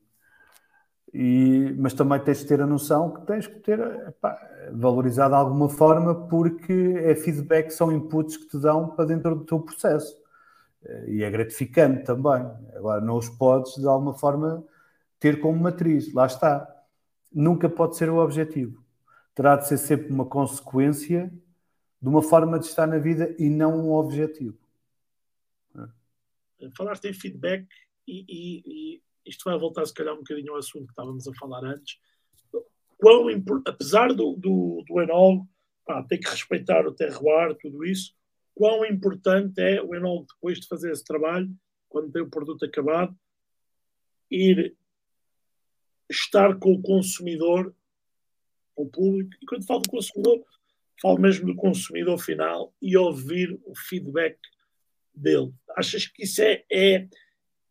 [1.13, 4.37] E, mas também tens de ter a noção que tens que ter epá,
[4.71, 9.45] valorizado de alguma forma porque é feedback, são inputs que te dão para dentro do
[9.45, 10.15] teu processo.
[10.83, 12.45] Eh, e é gratificante também.
[12.75, 14.63] Agora, não os podes, de alguma forma,
[15.19, 16.13] ter como matriz.
[16.13, 16.67] Lá está.
[17.33, 18.83] Nunca pode ser o objetivo.
[19.35, 21.31] Terá de ser sempre uma consequência
[22.01, 24.57] de uma forma de estar na vida e não um objetivo.
[26.75, 27.67] Falaste em feedback
[28.07, 31.33] e, e, e, isto vai voltar, se calhar, um bocadinho ao assunto que estávamos a
[31.33, 31.99] falar antes.
[32.97, 33.27] Quão,
[33.65, 35.47] apesar do, do, do enólogo
[36.07, 38.13] ter que respeitar o terroir, tudo isso,
[38.55, 41.51] quão importante é o enólogo, depois de fazer esse trabalho,
[41.89, 43.15] quando tem o produto acabado,
[44.29, 44.75] ir
[46.09, 47.75] estar com o consumidor,
[48.73, 50.45] com o público, e quando falo do consumidor,
[51.01, 54.37] falo mesmo do consumidor final e ouvir o feedback
[55.21, 55.51] dele.
[55.77, 57.07] Achas que isso é, é,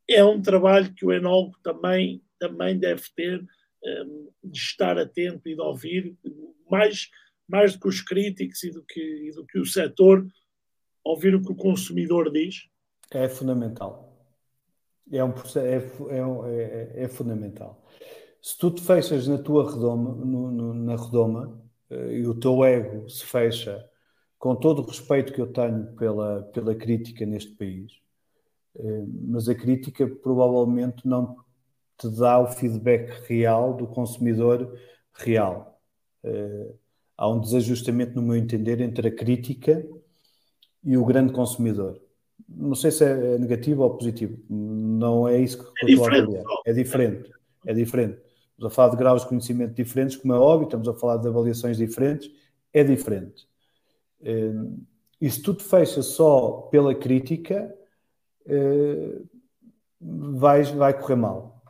[0.08, 3.44] é um trabalho que o enólogo também, também deve ter,
[3.84, 6.16] um, de estar atento e de ouvir,
[6.70, 7.08] mais,
[7.48, 10.26] mais do que os críticos e do que, e do que o setor,
[11.04, 12.68] ouvir o que o consumidor diz?
[13.10, 14.10] É fundamental.
[15.10, 17.84] É, um, é, é, é, é fundamental.
[18.40, 22.64] Se tu te fechas na tua redoma, no, no, na redoma, eh, e o teu
[22.64, 23.89] ego se fecha,
[24.40, 27.92] com todo o respeito que eu tenho pela, pela crítica neste país,
[28.74, 31.36] eh, mas a crítica provavelmente não
[31.98, 34.74] te dá o feedback real do consumidor
[35.12, 35.78] real.
[36.24, 36.72] Eh,
[37.18, 39.86] há um desajustamento, no meu entender, entre a crítica
[40.82, 42.00] e o grande consumidor.
[42.48, 46.16] Não sei se é negativo ou positivo, não é isso que é eu estou a
[46.16, 46.44] avaliar.
[46.64, 47.30] É diferente,
[47.66, 48.18] é diferente.
[48.52, 51.28] Estamos a falar de graus de conhecimento diferentes, como é óbvio, estamos a falar de
[51.28, 52.30] avaliações diferentes,
[52.72, 53.49] é diferente.
[55.20, 57.74] E se tu te fechas só pela crítica,
[58.46, 59.20] eh,
[60.00, 61.62] vais, vai correr mal.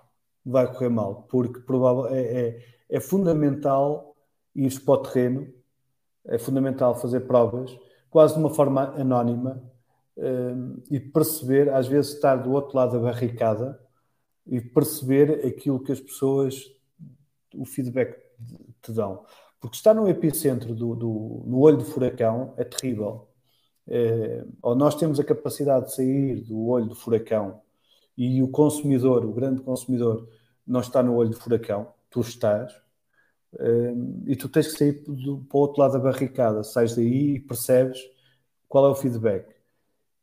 [0.44, 4.16] Vai correr mal, porque provável, é, é, é fundamental
[4.54, 5.52] ir para o terreno,
[6.24, 7.76] é fundamental fazer provas,
[8.08, 9.62] quase de uma forma anónima,
[10.16, 10.54] eh,
[10.90, 13.80] e perceber, às vezes, estar do outro lado da barricada
[14.46, 16.64] e perceber aquilo que as pessoas
[17.54, 18.16] o feedback
[18.82, 19.24] te dão.
[19.60, 23.28] Porque estar no epicentro, do, do no olho do furacão, é terrível.
[23.86, 27.60] É, ou nós temos a capacidade de sair do olho do furacão
[28.16, 30.28] e o consumidor, o grande consumidor,
[30.66, 32.72] não está no olho do furacão, tu estás,
[33.58, 33.94] é,
[34.26, 37.40] e tu tens que sair do, para o outro lado da barricada, sais daí e
[37.40, 38.00] percebes
[38.68, 39.52] qual é o feedback.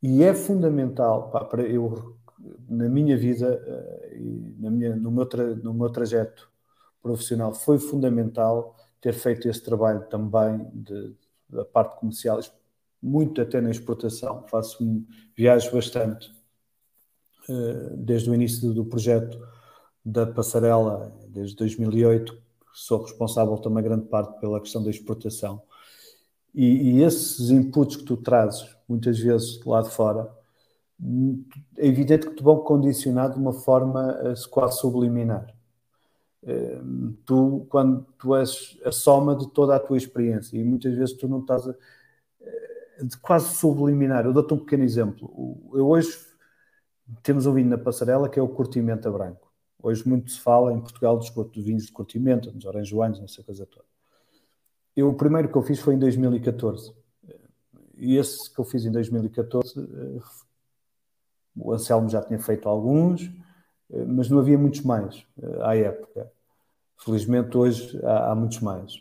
[0.02, 2.16] E é fundamental, pá, para eu,
[2.70, 4.20] na minha vida, eh,
[4.60, 6.50] na minha, no, meu tra, no meu trajeto
[7.02, 8.77] profissional foi fundamental
[9.08, 11.16] ter feito esse trabalho também de,
[11.50, 12.42] da parte comercial,
[13.02, 14.44] muito até na exportação.
[14.50, 14.84] Faço
[15.34, 16.30] viagens bastante
[17.50, 19.40] eh, desde o início do projeto
[20.04, 22.38] da passarela, desde 2008,
[22.74, 25.62] sou responsável também grande parte pela questão da exportação.
[26.54, 30.30] E, e esses inputs que tu trazes, muitas vezes lá de fora,
[31.78, 34.18] é evidente que te vão condicionar de uma forma
[34.50, 35.57] quase subliminar.
[37.26, 41.28] Tu, quando tu és a soma de toda a tua experiência e muitas vezes tu
[41.28, 41.76] não estás a,
[43.04, 44.26] de quase subliminar.
[44.26, 45.60] Eu dou-te um pequeno exemplo.
[45.74, 46.18] Eu hoje
[47.24, 49.52] temos um vinho na passarela que é o Curtimenta Branco.
[49.82, 53.86] Hoje muito se fala em Portugal dos vinhos de Curtimenta, nos Oranjoanos, nessa coisa toda.
[54.96, 56.92] Eu, o primeiro que eu fiz foi em 2014.
[57.96, 60.20] E esse que eu fiz em 2014, eh,
[61.56, 63.32] o Anselmo já tinha feito alguns, eh,
[63.90, 66.32] mas não havia muitos mais eh, à época.
[66.98, 68.94] Felizmente hoje há, há muitos mais.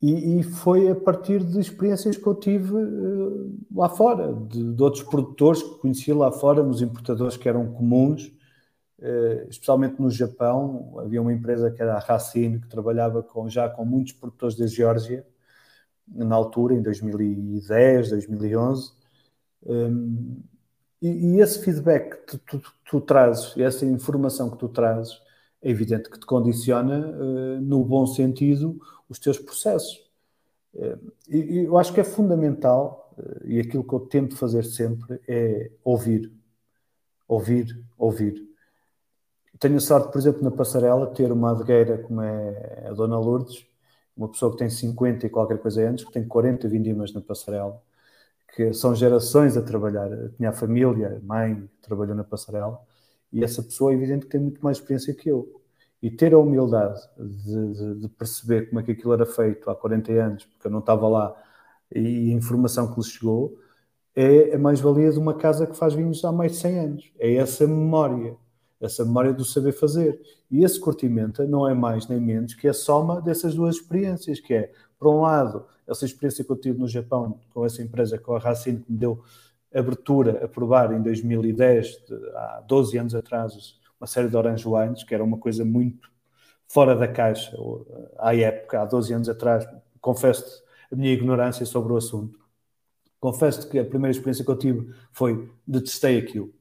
[0.00, 4.82] E, e, foi a partir de experiências que eu tive uh, lá fora, de, de,
[4.82, 8.32] outros produtores que conheci lá fora, nos importadores que eram comuns,
[9.48, 10.94] especialmente no Japão.
[10.98, 14.66] Havia uma empresa que era a Racine, que trabalhava com, já com muitos produtores da
[14.66, 15.24] Geórgia,
[16.08, 18.92] na altura, em 2010, 2011.
[21.02, 25.20] E, e, esse feedback que tu, tu, tu, trazes, essa informação que tu trazes,
[25.60, 30.00] é evidente que te condiciona, uh, no bom sentido, os teus processos.
[30.74, 30.98] Eh,
[31.28, 35.70] e eu acho que é fundamental, eh, e aquilo que eu tento fazer sempre é
[35.84, 36.32] ouvir,
[37.28, 38.48] ouvir, ouvir.
[39.58, 43.64] Tenho a sorte, por exemplo, na passarela, ter uma adegueira como é a Dona Lourdes,
[44.16, 47.80] uma pessoa que tem 50 e qualquer coisa antes, que tem 40 vindimas na passarela,
[48.54, 50.10] que são gerações a trabalhar.
[50.10, 52.78] Eu tinha a família, a mãe, trabalhou na passarela,
[53.32, 55.62] e essa pessoa é evidente que tem muito mais experiência que eu
[56.02, 59.76] e ter a humildade de, de, de, perceber como é que aquilo era feito há
[59.76, 61.34] 40 anos, porque eu não estava lá,
[61.94, 63.56] e a informação que lhes chegou,
[64.14, 67.12] é a mais-valia de uma casa que faz vinhos há mais de 100 anos.
[67.18, 68.36] É essa memória,
[68.80, 70.20] essa memória do saber fazer.
[70.50, 74.52] E esse curtimento não é mais nem menos que a soma dessas duas experiências, que
[74.52, 78.34] é, por um lado, essa experiência que eu tive no Japão com essa empresa, com
[78.34, 79.22] a Racine, que me deu
[79.74, 85.14] abertura a provar em 2010, há 12 anos atrás, uma série de Orange Wines, que
[85.14, 86.10] era uma coisa muito
[86.68, 87.56] fora da caixa,
[88.18, 89.66] à época, há 12 anos atrás.
[90.00, 92.38] Confesso a minha ignorância sobre o assunto.
[93.20, 96.52] Confesso que a primeira experiência que eu tive foi detestei aquilo.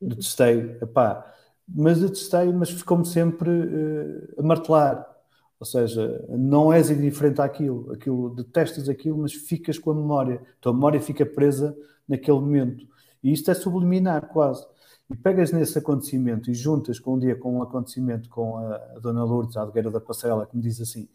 [0.00, 1.34] Detestei, epá,
[1.68, 5.17] mas detestei, mas ficou-me sempre uh, a martelar.
[5.60, 10.36] Ou seja, não és indiferente àquilo, aquilo, detestas aquilo, mas ficas com a memória.
[10.36, 11.76] A tua memória fica presa
[12.08, 12.86] naquele momento.
[13.22, 14.64] E isto é subliminar, quase
[15.10, 18.98] e pegas nesse acontecimento e juntas com um dia com um acontecimento com a, a
[19.00, 21.08] Dona Lourdes, a Adegueira da Passarela, que me diz assim: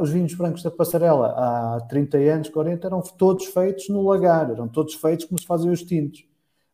[0.00, 4.66] os vinhos brancos da Passarela há 30 anos, 40, eram todos feitos no lagar, eram
[4.66, 6.24] todos feitos como se fazem os tintos.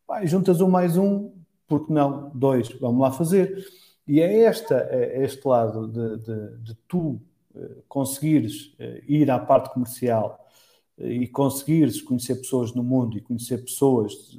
[0.05, 1.33] Epá, juntas um mais um,
[1.67, 2.31] porque não?
[2.33, 3.67] Dois, vamos lá fazer.
[4.07, 7.21] E é, esta, é este lado de, de, de tu
[7.57, 10.47] eh, conseguires eh, ir à parte comercial
[10.99, 14.39] eh, e conseguires conhecer pessoas no mundo e conhecer pessoas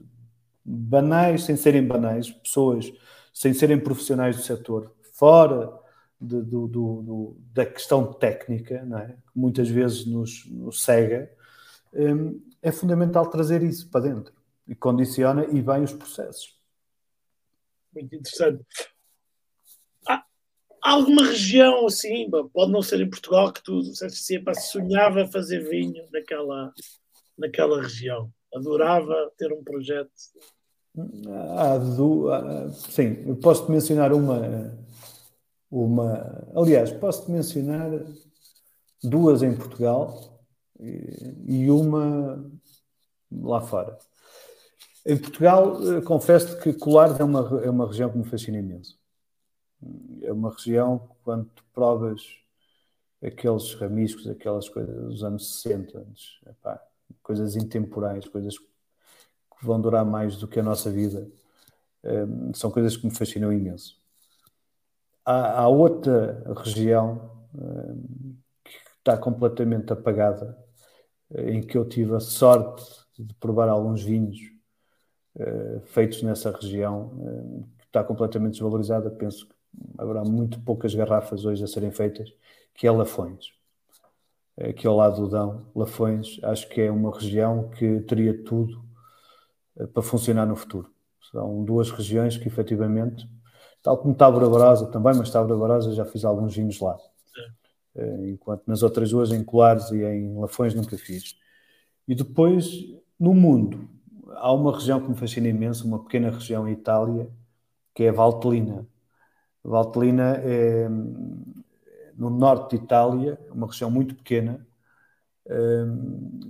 [0.64, 2.92] banais sem serem banais, pessoas
[3.34, 5.74] sem serem profissionais do setor, fora
[6.20, 9.08] de, do, do, do, da questão técnica, é?
[9.08, 11.32] que muitas vezes nos, nos cega,
[11.94, 14.34] hum, é fundamental trazer isso para dentro
[14.68, 16.60] e condiciona e bem os processos.
[17.94, 18.66] Muito interessante.
[20.82, 26.74] Alguma região assim, pode não ser em Portugal, que tu sempre sonhava fazer vinho naquela,
[27.38, 28.30] naquela região?
[28.54, 30.12] Adorava ter um projeto
[31.96, 32.28] do,
[32.72, 34.76] sim, posso-te mencionar uma,
[35.70, 36.48] uma.
[36.56, 37.92] Aliás, posso-te mencionar
[39.04, 40.42] duas em Portugal
[40.80, 42.44] e, e uma
[43.32, 43.98] lá fora.
[45.06, 48.98] Em Portugal, eh, confesso que Colares é uma, é uma região que me fascina imenso.
[50.22, 52.22] É uma região, quando tu provas
[53.24, 56.06] aqueles ramiscos, aquelas coisas dos anos 60,
[56.48, 56.82] epá,
[57.22, 61.28] coisas intemporais, coisas que vão durar mais do que a nossa vida.
[62.04, 64.00] Um, são coisas que me fascinam imenso.
[65.26, 70.58] Há, há outra região um, que está completamente apagada,
[71.36, 72.86] em que eu tive a sorte
[73.18, 74.38] de provar alguns vinhos
[75.36, 79.10] uh, feitos nessa região, um, que está completamente desvalorizada.
[79.10, 79.57] Penso que
[79.98, 82.34] haverá muito poucas garrafas hoje a serem feitas,
[82.74, 83.58] que é Lafões
[84.60, 88.84] aqui ao lado do Dão, Lafões, acho que é uma região que teria tudo
[89.94, 90.90] para funcionar no futuro.
[91.32, 93.30] São duas regiões que efetivamente,
[93.84, 96.98] tal como Tábora Brasa também, mas Tábora Brasa já fiz alguns vinhos lá.
[97.96, 98.30] É.
[98.30, 101.36] Enquanto nas outras duas, em Colares e em Lafões, nunca fiz.
[102.08, 102.68] E depois,
[103.20, 103.88] no mundo,
[104.36, 107.30] há uma região que me fascina imenso, uma pequena região em Itália,
[107.94, 108.88] que é a Valtellina.
[109.70, 110.88] Valtellina é
[112.18, 114.66] no norte de Itália, uma região muito pequena,
[115.46, 115.86] eh,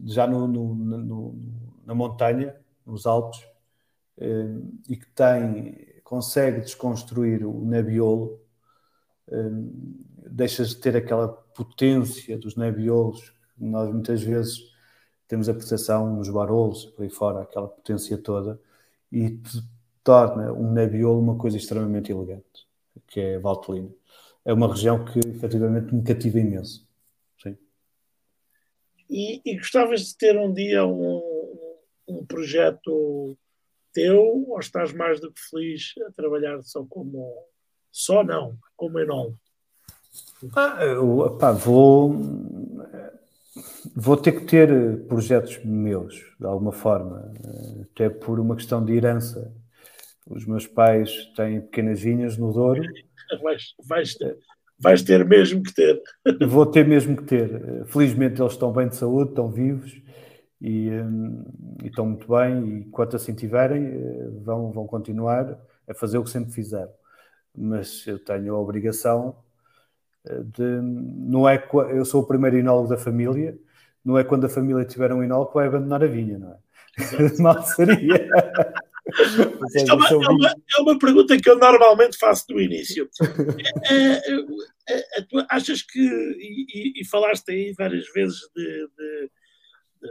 [0.06, 1.36] já no, no, no,
[1.86, 3.46] na montanha, nos Alpes,
[4.18, 4.56] eh,
[4.90, 8.40] e que tem, consegue desconstruir o Nebbiolo,
[9.30, 9.50] eh,
[10.30, 14.72] deixas de ter aquela potência dos Nebbiolos que nós muitas vezes
[15.28, 18.60] temos a percepção nos barolos, por aí fora, aquela potência toda,
[19.12, 19.42] e
[20.04, 22.67] torna um Nebbiolo uma coisa extremamente elegante,
[23.06, 23.90] que é Valtelina.
[24.46, 26.88] É uma região que efetivamente me cativa imenso.
[27.42, 27.58] Sim.
[29.10, 31.58] E, e gostavas de ter um dia um,
[32.08, 33.38] um projeto
[33.94, 37.34] teu ou estás mais do que feliz a trabalhar só como
[37.92, 39.40] só não, como enólogo?
[40.56, 42.16] Ah, eu, pá, vou
[43.96, 47.32] vou ter que ter projetos meus, de alguma forma,
[47.82, 49.54] até por uma questão de herança.
[50.30, 52.82] Os meus pais têm pequenas vinhas no Douro.
[53.44, 54.38] Vais, vais, ter,
[54.80, 56.02] vais ter mesmo que ter.
[56.48, 57.86] Vou ter mesmo que ter.
[57.88, 60.02] Felizmente eles estão bem de saúde, estão vivos
[60.62, 61.44] e, hum,
[61.84, 62.66] e estão muito bem.
[62.66, 65.60] E enquanto assim tiverem, eh, vão, vão continuar
[65.90, 66.90] a fazer o que sempre fizeram.
[67.54, 69.36] Mas eu tenho a obrigação
[70.26, 73.58] de, não é eu sou o primeiro enólogo da família,
[74.04, 76.58] não é quando a família tiver um enólogo que vai abandonar a vinha, não é?
[77.42, 78.30] Mal seria.
[79.76, 83.10] É, uma, é, uma, é, uma, pergunta que eu normalmente faço no início.
[84.90, 89.30] É, é, é tu achas que, e, e, falaste aí várias vezes de, de,
[90.02, 90.10] de,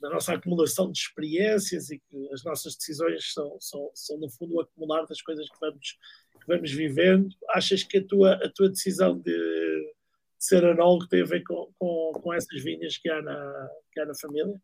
[0.00, 4.54] da nossa acumulação de experiências e que as nossas decisões são, são, são no fundo,
[4.54, 5.96] o acumular das coisas que vamos
[6.40, 9.94] que vamos vivendo, achas que a tua, a tua decisão de, de
[10.38, 14.06] ser anólogo tem a ver com, com, com essas vinhas que há, na, que há
[14.06, 14.60] na família?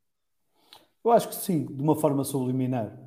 [1.07, 2.99] Eu acho que sim, de uma forma subliminar.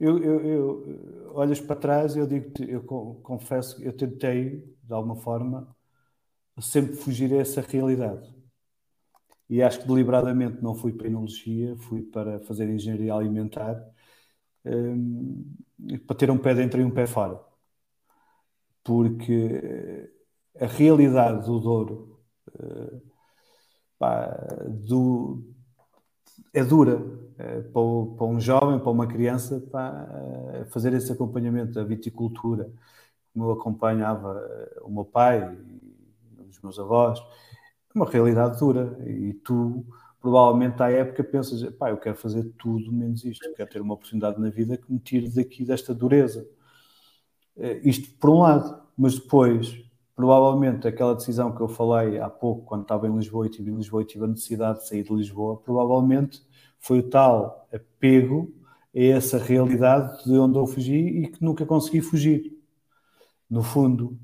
[0.00, 2.82] Eu, eu, eu olhas para trás eu digo eu
[3.22, 5.68] confesso que eu tentei, de alguma forma,
[6.60, 8.28] sempre fugir a essa realidade.
[9.48, 13.80] E acho que deliberadamente não fui para enologia, fui para fazer engenharia alimentar,
[14.66, 15.54] um,
[16.08, 17.40] para ter um pé dentro e um pé fora
[18.82, 20.10] porque
[20.60, 22.20] a realidade do Douro
[22.60, 23.00] eh,
[23.98, 24.26] pá,
[24.68, 25.42] do,
[26.52, 27.62] é dura para,
[28.16, 30.08] para, um jovem, para uma criança, pá,
[30.52, 32.70] eh, fazer esse acompanhamento da viticultura,
[33.32, 34.40] como eu acompanhava
[34.82, 35.56] o meu pai
[36.38, 38.96] e os meus avós, é uma realidade dura.
[39.06, 39.84] E tu,
[40.20, 44.40] provavelmente, à época, pensas: pá, eu quero fazer tudo menos isto, quero ter uma oportunidade
[44.40, 46.46] na vida que me tire daqui desta dureza.
[47.56, 49.76] Eh, isto por um lado, mas depois,
[50.14, 53.76] provavelmente, aquela decisão que eu falei há pouco, quando estava em Lisboa e tive em
[53.76, 56.42] Lisboa e tive a necessidade de sair de Lisboa, provavelmente
[56.84, 58.54] foi o tal apego
[58.94, 62.52] a essa realidade de onde eu fugi e que nunca consegui fugir.
[63.48, 64.18] No fundo,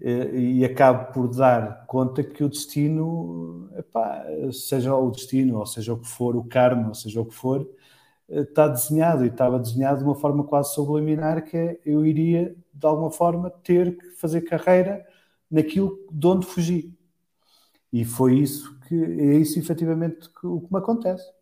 [0.00, 5.92] eh, e acabo por dar conta que o destino, epá, seja o destino, ou seja
[5.92, 7.68] o que for, o karma, ou seja o que for,
[8.28, 12.86] está desenhado e estava desenhado de uma forma quase subliminar que é eu iria de
[12.86, 15.06] alguma forma ter que fazer carreira
[15.50, 16.94] naquilo de onde fugi
[17.92, 21.37] e foi isso que é isso efetivamente que, o que me acontece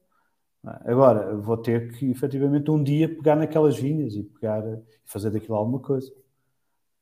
[0.85, 5.55] agora vou ter que efetivamente um dia pegar naquelas vinhas e pegar e fazer daquilo
[5.55, 6.13] alguma coisa.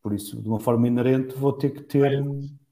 [0.03, 2.23] Por isso de uma forma inerente vou ter que ter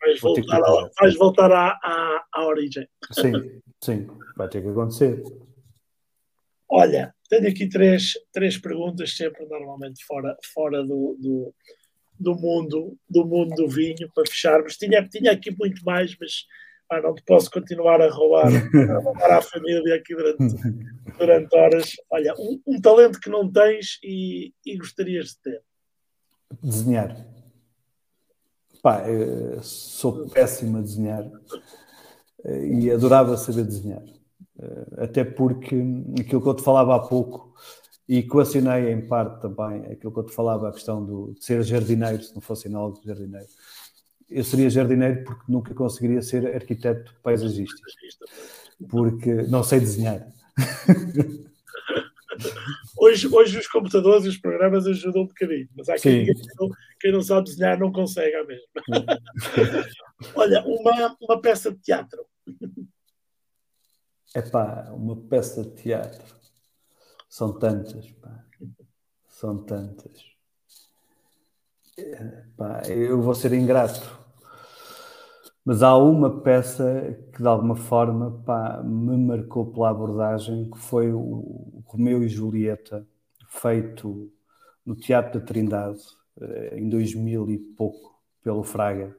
[0.01, 2.87] vais, voltar, ter a, vais voltar à, à, à origem.
[3.11, 3.33] Sim,
[3.81, 4.07] sim,
[4.37, 5.23] vai ter que acontecer.
[6.69, 11.55] Olha, tenho aqui três, três perguntas, sempre normalmente fora, fora do, do,
[12.19, 14.77] do mundo do mundo do vinho, para fecharmos.
[14.77, 16.47] Tinha, tinha aqui muito mais, mas
[16.93, 20.57] ah, não te posso continuar a roubar, a roubar à família aqui durante,
[21.19, 21.93] durante horas.
[22.11, 25.63] Olha, um, um talento que não tens e, e gostarias de ter.
[26.63, 27.17] Desenhar.
[28.83, 29.05] Pá,
[29.63, 31.25] sou péssimo a desenhar
[32.45, 34.03] eh, e adorava saber desenhar.
[34.61, 35.77] Eh, até porque
[36.21, 37.55] aquilo que eu te falava há pouco
[38.09, 41.63] e coacionei em parte também aquilo que eu te falava, a questão do, de ser
[41.63, 43.47] jardineiro, se não fosse enólogo jardineiro.
[44.33, 47.83] Eu seria jardineiro porque nunca conseguiria ser arquiteto paisagista,
[48.89, 50.27] porque não sei desenhar.
[52.97, 56.27] Hoje, hoje os computadores e os programas ajudam um bocadinho, mas há quem,
[56.99, 58.67] quem não sabe desenhar não consegue a mesma.
[60.35, 62.25] Olha, uma, uma peça de teatro
[64.35, 66.23] é pá, uma peça de teatro.
[67.29, 68.45] São tantas, pá.
[69.29, 70.25] São tantas.
[71.97, 74.22] Epá, eu vou ser ingrato.
[75.65, 81.13] Mas há uma peça que de alguma forma pá, me marcou pela abordagem, que foi
[81.13, 83.07] o Romeu e Julieta,
[83.49, 84.33] feito
[84.85, 86.01] no Teatro da Trindade,
[86.41, 89.17] eh, em 2000 e pouco, pelo Fraga.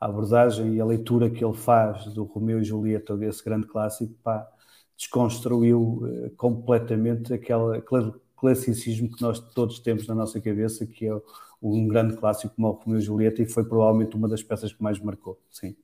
[0.00, 4.14] A abordagem e a leitura que ele faz do Romeu e Julieta, desse grande clássico,
[4.22, 4.48] pá,
[4.96, 7.80] desconstruiu uh, completamente aquele
[8.36, 11.12] classicismo que nós todos temos na nossa cabeça, que é
[11.60, 14.82] um grande clássico como o Romeu e Julieta, e foi provavelmente uma das peças que
[14.82, 15.76] mais marcou, sim.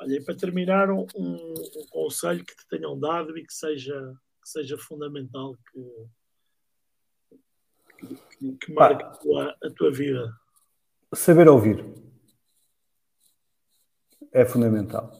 [0.00, 1.54] Olha, e para terminar, um, um,
[1.90, 6.08] conselho que te tenham dado e que seja, que seja fundamental, que,
[8.38, 10.32] que, que marque a tua, a tua vida.
[11.12, 11.84] Saber ouvir
[14.32, 15.12] é fundamental.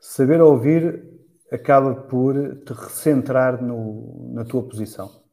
[0.00, 1.12] Saber ouvir
[1.52, 5.23] acaba por te recentrar no, na tua posição.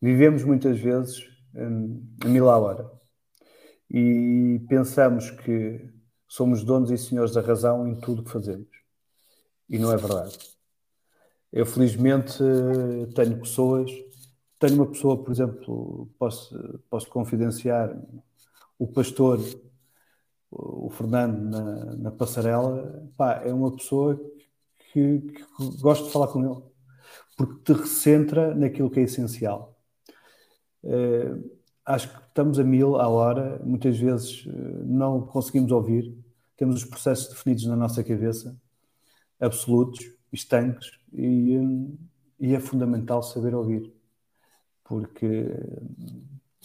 [0.00, 2.90] Vivemos muitas vezes um, a mil à hora
[3.90, 5.88] e pensamos que
[6.28, 8.68] somos donos e senhores da razão em tudo que fazemos.
[9.68, 10.38] E não é verdade.
[11.52, 12.38] Eu, felizmente,
[13.14, 13.90] tenho pessoas.
[14.58, 17.96] Tenho uma pessoa, por exemplo, posso, posso confidenciar,
[18.78, 19.40] o pastor,
[20.50, 24.20] o Fernando, na, na passarela, pá, é uma pessoa
[24.92, 25.44] que, que
[25.80, 26.62] gosto de falar com ele,
[27.36, 29.77] porque te recentra naquilo que é essencial.
[30.88, 36.16] Uh, acho que estamos a mil à hora, muitas vezes uh, não conseguimos ouvir,
[36.56, 38.58] temos os processos definidos na nossa cabeça,
[39.38, 40.00] absolutos,
[40.32, 41.98] estanques, e, um,
[42.40, 43.92] e é fundamental saber ouvir,
[44.82, 45.44] porque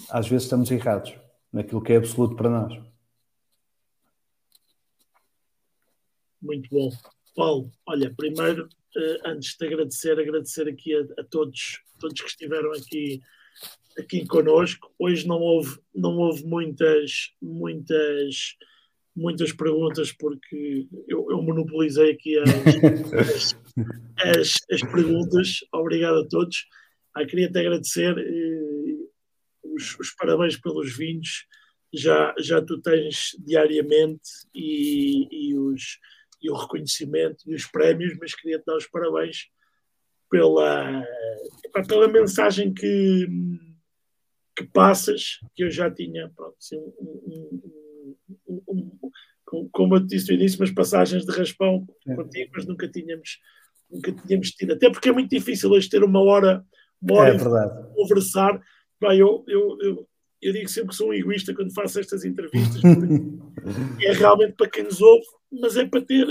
[0.09, 1.13] às vezes estamos errados
[1.51, 2.81] naquilo que é absoluto para nós.
[6.41, 6.89] Muito bom.
[7.35, 8.69] Paulo, olha, primeiro,
[9.25, 13.21] antes de agradecer, agradecer aqui a, a todos, todos que estiveram aqui
[13.98, 14.94] aqui connosco.
[14.98, 18.56] Hoje não houve, não houve muitas, muitas,
[19.15, 23.56] muitas perguntas porque eu, eu monopolizei aqui as,
[24.18, 25.60] as, as, perguntas.
[25.72, 26.65] Obrigado a todos.
[27.15, 28.95] Ah, queria te agradecer eh,
[29.64, 31.45] os, os, parabéns pelos vinhos.
[31.94, 35.99] Já, já tu tens diariamente e, e, os,
[36.41, 39.49] e o reconhecimento e os prémios, mas queria te dar os parabéns
[40.28, 41.06] pela,
[41.88, 43.28] pela mensagem que,
[44.55, 47.61] que passas, que eu já tinha, pronto, assim, um,
[48.47, 52.15] um, um, como eu disse no início, umas passagens de raspão é.
[52.15, 53.39] contigo, mas nunca tínhamos,
[53.89, 54.73] nunca tínhamos tido.
[54.73, 56.63] Até porque é muito difícil hoje ter uma hora,
[57.01, 58.61] uma hora é conversar.
[59.01, 60.07] Bem, eu, eu, eu,
[60.41, 62.81] eu, digo sempre que sou um egoísta quando faço estas entrevistas.
[64.01, 66.27] é realmente para quem nos ouve, mas é para ter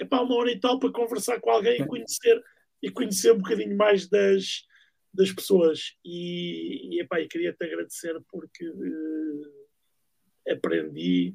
[0.00, 2.40] é para uma hora e tal para conversar com alguém e conhecer,
[2.82, 4.62] e conhecer um bocadinho mais das,
[5.18, 5.96] das pessoas.
[6.04, 9.58] E, e epá, queria te agradecer porque uh,
[10.50, 11.34] aprendi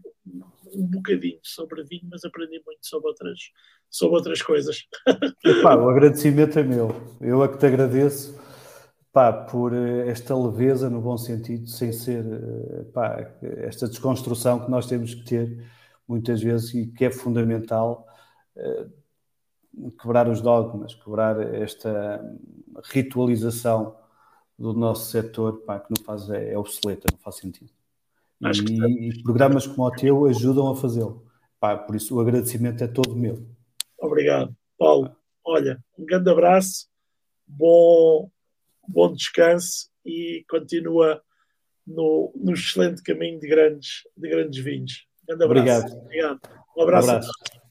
[0.73, 3.39] um bocadinho sobre vinho, mas aprendi muito sobre outras,
[3.89, 4.87] sobre outras coisas.
[5.45, 6.89] Epá, o agradecimento é meu.
[7.21, 8.41] Eu é que te agradeço
[9.11, 14.87] pá, por eh, esta leveza, no bom sentido, sem ser eh, esta desconstrução que nós
[14.87, 15.63] temos que ter
[16.07, 18.07] muitas vezes e que é fundamental.
[19.99, 22.23] Quebrar os dogmas, quebrar esta
[22.85, 23.95] ritualização
[24.57, 27.71] do nosso setor pá, que não faz, é, é obsoleta, não faz sentido.
[28.41, 31.25] E, e, programas como o teu ajudam a fazê-lo.
[31.87, 33.45] Por isso o agradecimento é todo meu.
[33.97, 34.53] Obrigado.
[34.77, 36.87] Paulo, olha, um grande abraço,
[37.47, 38.29] bom,
[38.87, 41.21] bom descanso e continua
[41.87, 45.07] no, no excelente caminho de grandes, de grandes vinhos.
[45.23, 45.85] Um grande abraço.
[45.85, 46.03] Obrigado.
[46.03, 46.41] Obrigado.
[46.75, 47.07] Um abraço.
[47.07, 47.62] Um abraço.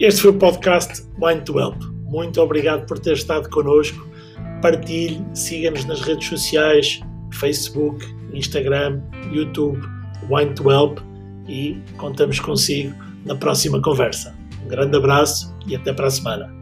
[0.00, 1.82] Este foi o podcast Mind to Help.
[2.04, 4.06] Muito obrigado por ter estado connosco.
[4.62, 7.00] Partilhe, siga-nos nas redes sociais,
[7.32, 9.02] Facebook, Instagram,
[9.32, 9.80] YouTube,
[10.30, 11.00] Wine to Help
[11.48, 12.94] e contamos consigo
[13.26, 14.32] na próxima conversa.
[14.64, 16.57] Um grande abraço e até para a semana.